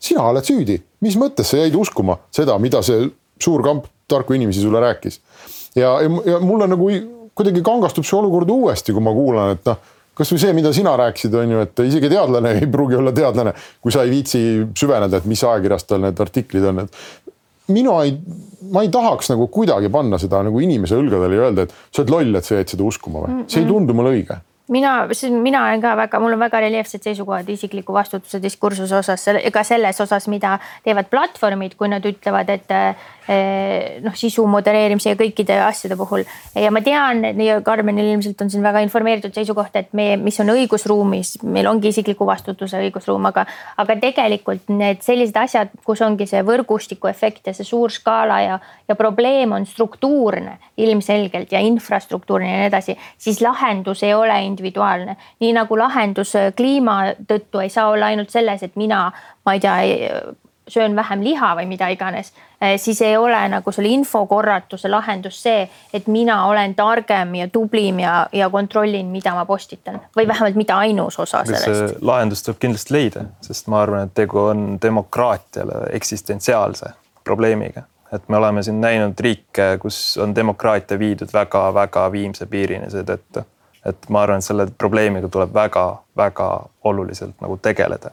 [0.00, 3.10] sina oled süüdi, mis mõttes sa jäid uskuma seda, mida see
[3.40, 5.20] suur kamp tarku inimesi sulle rääkis.
[5.76, 6.90] ja, ja, mulle nagu
[7.36, 9.78] kuidagi kangastub see olukord uuesti, kui ma kuulan, et noh,
[10.20, 13.94] kasvõi see, mida sina rääkisid, on ju, et isegi teadlane ei pruugi olla teadlane, kui
[13.94, 14.42] sa ei viitsi
[14.76, 17.29] süveneda, et mis ajakirjas tal need artiklid on, et
[17.72, 18.14] mina ei,
[18.72, 22.14] ma ei tahaks nagu kuidagi panna seda nagu inimese õlgadele ja öelda, et sa oled
[22.14, 24.38] loll, et sa jäid seda uskuma või, see ei tundu mulle õige
[24.70, 24.94] mina,
[25.30, 30.00] mina olen ka väga, mul on väga reljeefsed seisukohad isikliku vastutuse diskursuse osas, ka selles
[30.00, 32.70] osas, mida teevad platvormid, kui nad ütlevad, et
[33.30, 36.24] Eh, noh, sisu modereerimise ja kõikide asjade puhul.
[36.58, 37.22] ja ma tean,
[37.62, 42.26] Karmenil ilmselt on siin väga informeeritud seisukoht, et meie, mis on õigusruumis, meil ongi isikliku
[42.26, 43.44] vastutuse õigusruum, aga,
[43.78, 48.58] aga tegelikult need sellised asjad, kus ongi see võrgustiku efekt ja see suur skaala ja,
[48.88, 54.59] ja probleem on struktuurne ilmselgelt ja infrastruktuurne ja nii edasi, siis lahendus ei ole individuaalne.
[55.40, 59.10] Nii nagu lahendus kliima tõttu ei saa olla ainult selles, et mina,
[59.44, 59.76] ma ei tea,
[60.70, 65.68] söön vähem liha või mida iganes, eh, siis ei ole nagu selle infokorratuse lahendus see,
[65.94, 70.72] et mina olen targem ja tublim ja, ja kontrollin, mida ma postitan või vähemalt mitte
[70.72, 72.00] ainus osa sellest.
[72.00, 76.92] lahendus tuleb kindlasti leida, sest ma arvan, et tegu on demokraatiale eksistentsiaalse
[77.24, 77.82] probleemiga,
[78.12, 83.40] et me oleme siin näinud riike, kus on demokraatia viidud väga-väga viimse piirini seetõttu.
[83.40, 83.59] et
[84.08, 86.48] ma arvan, et selle probleemiga tuleb väga-väga
[86.90, 88.10] oluliselt nagu tegeleda.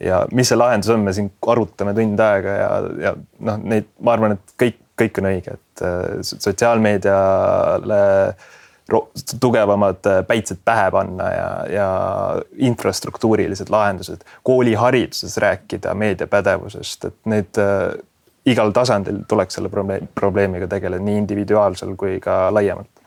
[0.00, 2.68] Ja mis see lahendus on, me siin arutame tund aega ja,
[3.02, 3.14] ja
[3.48, 8.02] noh, neid, ma arvan, et kõik, kõik on õige, et äh, sotsiaalmeediale
[9.40, 11.88] tugevamad äh, päitsed pähe panna ja, ja
[12.70, 17.90] infrastruktuurilised lahendused, koolihariduses rääkida meediapädevusest, et need äh,
[18.48, 19.70] igal tasandil tuleks selle
[20.14, 22.97] probleemiga tegeleda nii individuaalsel kui ka laiemalt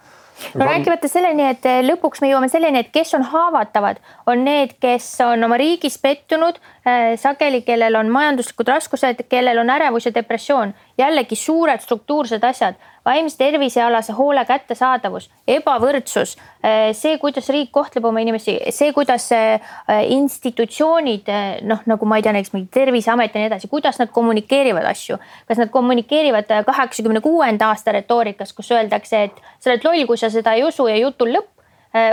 [0.56, 4.76] no rääkimata selleni, et eh, lõpuks me jõuame selleni, et kes on haavatavad, on need,
[4.84, 10.16] kes on oma riigis pettunud, eh, sageli, kellel on majanduslikud raskused, kellel on ärevus ja
[10.16, 12.76] depressioon, jällegi suured struktuursed asjad
[13.06, 19.72] vaimse tervisealase hoole kättesaadavus, ebavõrdsus, eh, see, kuidas riik kohtleb oma inimesi, see, kuidas eh,
[20.14, 24.12] institutsioonid eh, noh, nagu ma ei tea, näiteks mingi Terviseamet ja nii edasi, kuidas nad
[24.14, 25.18] kommunikeerivad asju.
[25.48, 30.30] kas nad kommunikeerivad kaheksakümne kuuenda aasta retoorikas, kus öeldakse, et sa oled loll, kui sa
[30.30, 31.50] seda ei usu ja jutul lõpp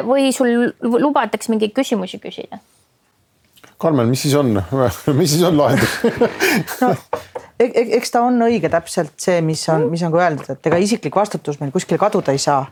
[0.08, 2.58] või sul lubatakse mingeid küsimusi küsida
[3.78, 4.56] Karmen, mis siis on,
[5.20, 5.98] mis siis on lahendus?
[6.82, 6.94] No,
[7.58, 11.14] eks ta on õige täpselt see, mis on, mis on ka öeldud, et ega isiklik
[11.18, 12.64] vastutus meil kuskile kaduda ei saa,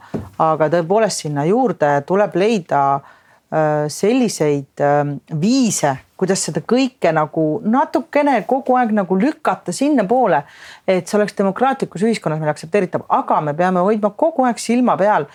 [0.42, 5.02] aga tõepoolest sinna juurde tuleb leida äh, selliseid äh,
[5.42, 10.42] viise, kuidas seda kõike nagu natukene kogu aeg nagu lükata sinnapoole,
[10.86, 15.26] et see oleks demokraatlikus ühiskonnas meil aktsepteeritav, aga me peame hoidma kogu aeg silma peal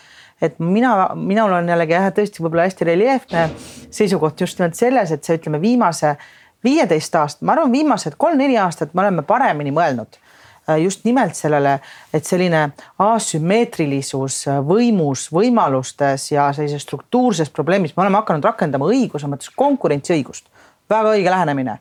[0.41, 3.45] et mina, minul on jällegi jah, tõesti võib-olla hästi reljeefne
[3.93, 6.15] seisukoht just nimelt selles, et see ütleme viimase
[6.63, 11.77] viieteist aastat, ma arvan, viimased kolm-neli aastat me oleme paremini mõelnud äh, just nimelt sellele,
[12.13, 12.67] et selline
[13.01, 20.47] asümmeetrilisus võimus, võimalustes ja sellises struktuurses probleemis, me oleme hakanud rakendama õiguse mõttes konkurentsiõigust.
[20.89, 21.79] väga õige lähenemine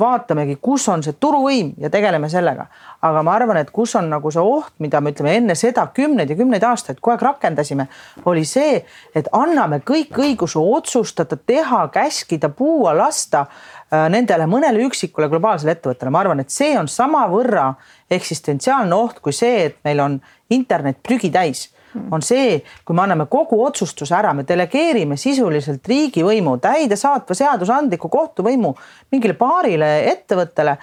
[0.00, 2.66] vaatamegi, kus on see turuvõim ja tegeleme sellega.
[3.06, 6.30] aga ma arvan, et kus on nagu see oht, mida me ütleme enne seda kümneid
[6.30, 7.86] ja kümneid aastaid kogu aeg rakendasime,
[8.24, 8.80] oli see,
[9.14, 16.10] et anname kõik õiguse otsustada, teha, käskida, puua, lasta äh, nendele mõnele üksikule globaalsele ettevõttele,
[16.10, 17.72] ma arvan, et see on samavõrra
[18.10, 20.20] eksistentsiaalne oht kui see, et meil on
[20.50, 21.68] internet prügitäis
[22.10, 28.72] on see, kui me anname kogu otsustuse ära, me delegeerime sisuliselt riigivõimu, täidesaatva seadusandliku kohtuvõimu
[29.14, 30.76] mingile paarile ettevõttele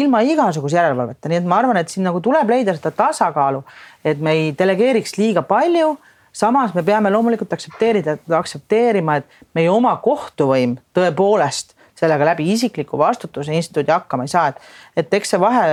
[0.00, 3.64] ilma igasuguse järelevalveta, nii et ma arvan, et siin nagu tuleb leida seda tasakaalu,
[4.04, 5.96] et me ei delegeeriks liiga palju.
[6.32, 13.54] Samas me peame loomulikult aktsepteerida, aktsepteerima, et meie oma kohtuvõim tõepoolest sellega läbi isikliku vastutuse
[13.54, 14.60] instituudi hakkama ei saa, et,
[14.96, 15.64] et eks see vahe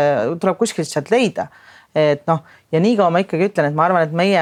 [0.41, 1.47] tuleb kuskilt sealt leida.
[1.95, 4.41] et noh, ja niikaua ma ikkagi ütlen, et ma arvan, et meie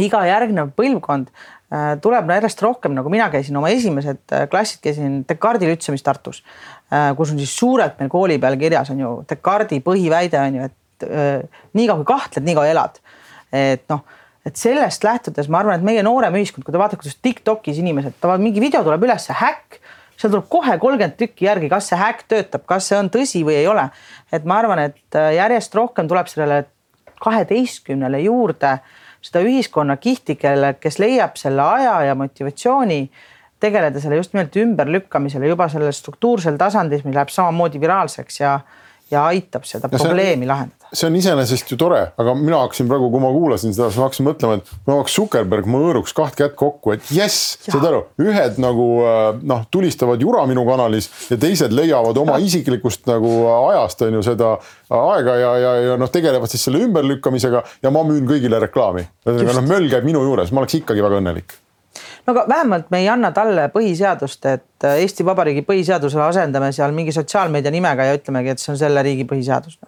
[0.00, 5.20] iga järgnev põlvkond äh, tuleb järjest rohkem, nagu mina käisin oma esimesed äh, klassid, käisin
[5.28, 6.42] Descartesi lütseumis Tartus,
[6.92, 10.70] äh, kus on siis suurelt meil kooli peal kirjas on ju Descartesi põhiväide on ju,
[10.70, 10.78] et
[11.74, 13.00] niikaua kui kahtled, niikaua elad.
[13.52, 14.04] et noh,
[14.46, 18.22] et sellest lähtudes ma arvan, et meie noorem ühiskond, kui te vaatate, kuidas Tiktokis inimesed,
[18.38, 19.80] mingi video tuleb üles, häkk,
[20.14, 23.58] seal tuleb kohe kolmkümmend tükki järgi, kas see häkk töötab, kas see on tõsi või
[23.58, 23.88] ei ole.
[24.30, 26.62] et ma arvan, et järjest rohkem tuleb sellele
[27.22, 33.00] kaheteistkümnele juurde äh, seda ühiskonnakihti, kelle, kes leiab selle aja ja motivatsiooni
[33.62, 38.56] tegeleda selle just nimelt ümberlükkamisele juba sellel struktuursel tasandil, mis läheb samamoodi viraalseks ja,
[39.10, 40.81] ja aitab seda ja probleemi see, lahendada.
[40.92, 44.08] See on iseenesest ju tore, aga mina hakkasin praegu, kui ma kuulasin seda, siis ma
[44.08, 47.86] hakkasin mõtlema, et kui ma oleks Zuckerberg, ma hõõruks kaht kätt kokku, et jess, saad
[47.88, 53.32] aru, ühed nagu äh, noh, tulistavad jura minu kanalis ja teised leiavad oma isiklikust nagu
[53.54, 54.54] ajast on ju seda
[54.92, 59.08] aega ja, ja, ja noh, tegelevad siis selle ümberlükkamisega ja ma müün kõigile reklaami.
[59.26, 61.56] ühesõnaga noh, möll käib minu juures, ma oleks ikkagi väga õnnelik
[62.26, 66.94] no aga vähemalt me ei anna talle põhiseadust, et äh, Eesti Vabariigi põhiseadusele asendame seal
[66.96, 69.78] mingi sotsiaalmeedia nimega ja ütlemegi, et see on selle riigi põhiseadus.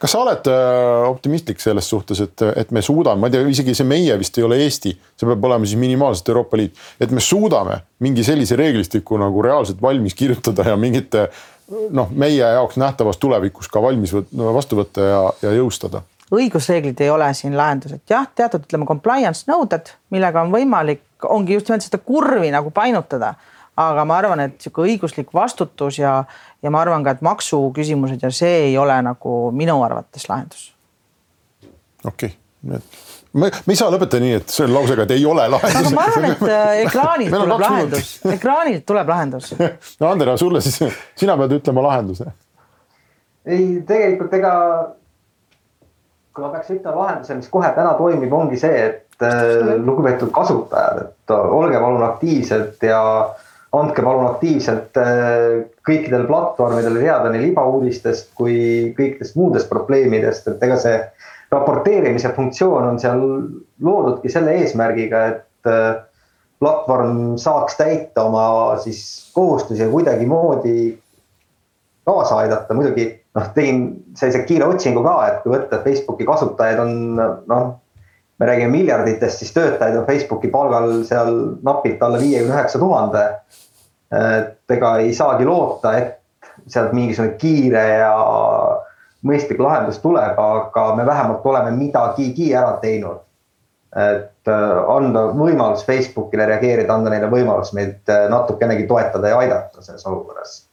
[0.00, 3.76] Kas sa oled äh, optimistlik selles suhtes, et, et me suudame, ma ei tea, isegi
[3.76, 7.22] see meie vist ei ole Eesti, see peab olema siis minimaalselt Euroopa Liit, et me
[7.24, 11.28] suudame mingi sellise reeglistiku nagu reaalselt valmis kirjutada ja mingite
[11.94, 16.04] noh, meie jaoks nähtavas tulevikus ka valmis võt, vastu võtta ja, ja jõustada
[16.34, 21.58] õigusreeglid ei ole siin lahendus, et jah, teatud ütleme compliance nõuded, millega on võimalik, ongi
[21.58, 23.34] just nimelt seda kurvi nagu painutada.
[23.76, 26.18] Aga ma arvan, et sihuke õiguslik vastutus ja,
[26.62, 30.70] ja ma arvan ka, et maksuküsimused ja see ei ole nagu minu arvates lahendus.
[32.04, 33.02] okei okay., et
[33.34, 35.80] me, me ei saa lõpetada nii, et selle lausega, et ei ole lahendus.
[35.80, 39.54] aga ma arvan, et äh, ekraanilt tuleb lahendus, ekraanilt tuleb lahendus.
[40.00, 40.82] no Andera, sulle siis,
[41.18, 42.30] sina pead ütlema lahenduse.
[43.46, 44.52] ei, tegelikult ega
[46.34, 51.02] kui ma peaks ütlema lahenduse, mis kohe täna toimib, ongi see, et äh, lugupeetud kasutajad,
[51.08, 53.02] et olge palun aktiivsed ja
[53.80, 58.56] andke palun aktiivselt äh, kõikidele platvormidele teada nii libauudistest kui
[58.96, 60.98] kõikidest muudest probleemidest, et ega see
[61.54, 63.22] raporteerimise funktsioon on seal
[63.84, 66.02] loodudki selle eesmärgiga, et äh,
[66.62, 68.44] platvorm saaks täita oma
[68.82, 70.94] siis kohustusi kuidagimoodi
[72.04, 73.86] kaasa aidata, muidugi noh, tegin
[74.18, 77.64] sellise kiire otsingu ka, et kui võtta Facebooki kasutajaid on noh,
[78.38, 83.24] me räägime miljarditest, siis töötajaid on Facebooki palgal seal napilt alla viiekümne üheksa tuhande.
[84.14, 86.20] et ega ei saagi loota, et
[86.66, 88.12] sealt mingisugune kiire ja
[89.26, 93.20] mõistlik lahendus tuleb, aga me vähemalt oleme midagigi ära teinud.
[93.94, 99.82] et äh, anda võimalus Facebookile reageerida, anda neile võimalus meid äh, natukenegi toetada ja aidata
[99.82, 100.64] selles olukorras.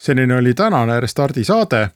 [0.00, 1.88] selline oli tänane Restardi saade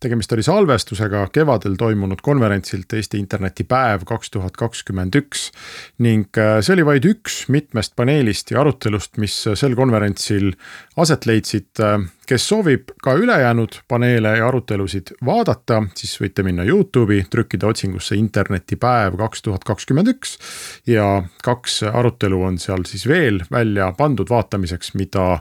[0.00, 5.50] tegemist oli salvestusega kevadel toimunud konverentsilt Eesti internetipäev kaks tuhat kakskümmend üks.
[5.98, 10.52] ning äh, see oli vaid üks mitmest paneelist ja arutelust, mis sel konverentsil
[10.96, 11.70] aset leidsid.
[11.80, 18.16] Äh, kes soovib ka ülejäänud paneele ja arutelusid vaadata, siis võite minna Youtube'i, trükkida otsingusse
[18.16, 20.38] internetipäev kaks tuhat kakskümmend üks.
[20.86, 25.38] ja kaks arutelu on seal siis veel välja pandud vaatamiseks, mida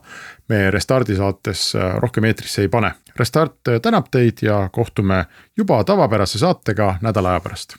[0.50, 5.26] me Restardi saates äh, rohkem eetrisse ei pane Restart tänab teid ja kohtume
[5.58, 7.76] juba tavapärase saatega nädala aja pärast.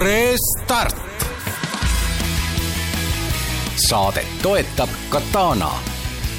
[0.00, 0.96] Restart.
[3.88, 5.70] saadet toetab Katana,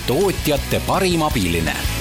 [0.08, 1.95] tootjate parim abiline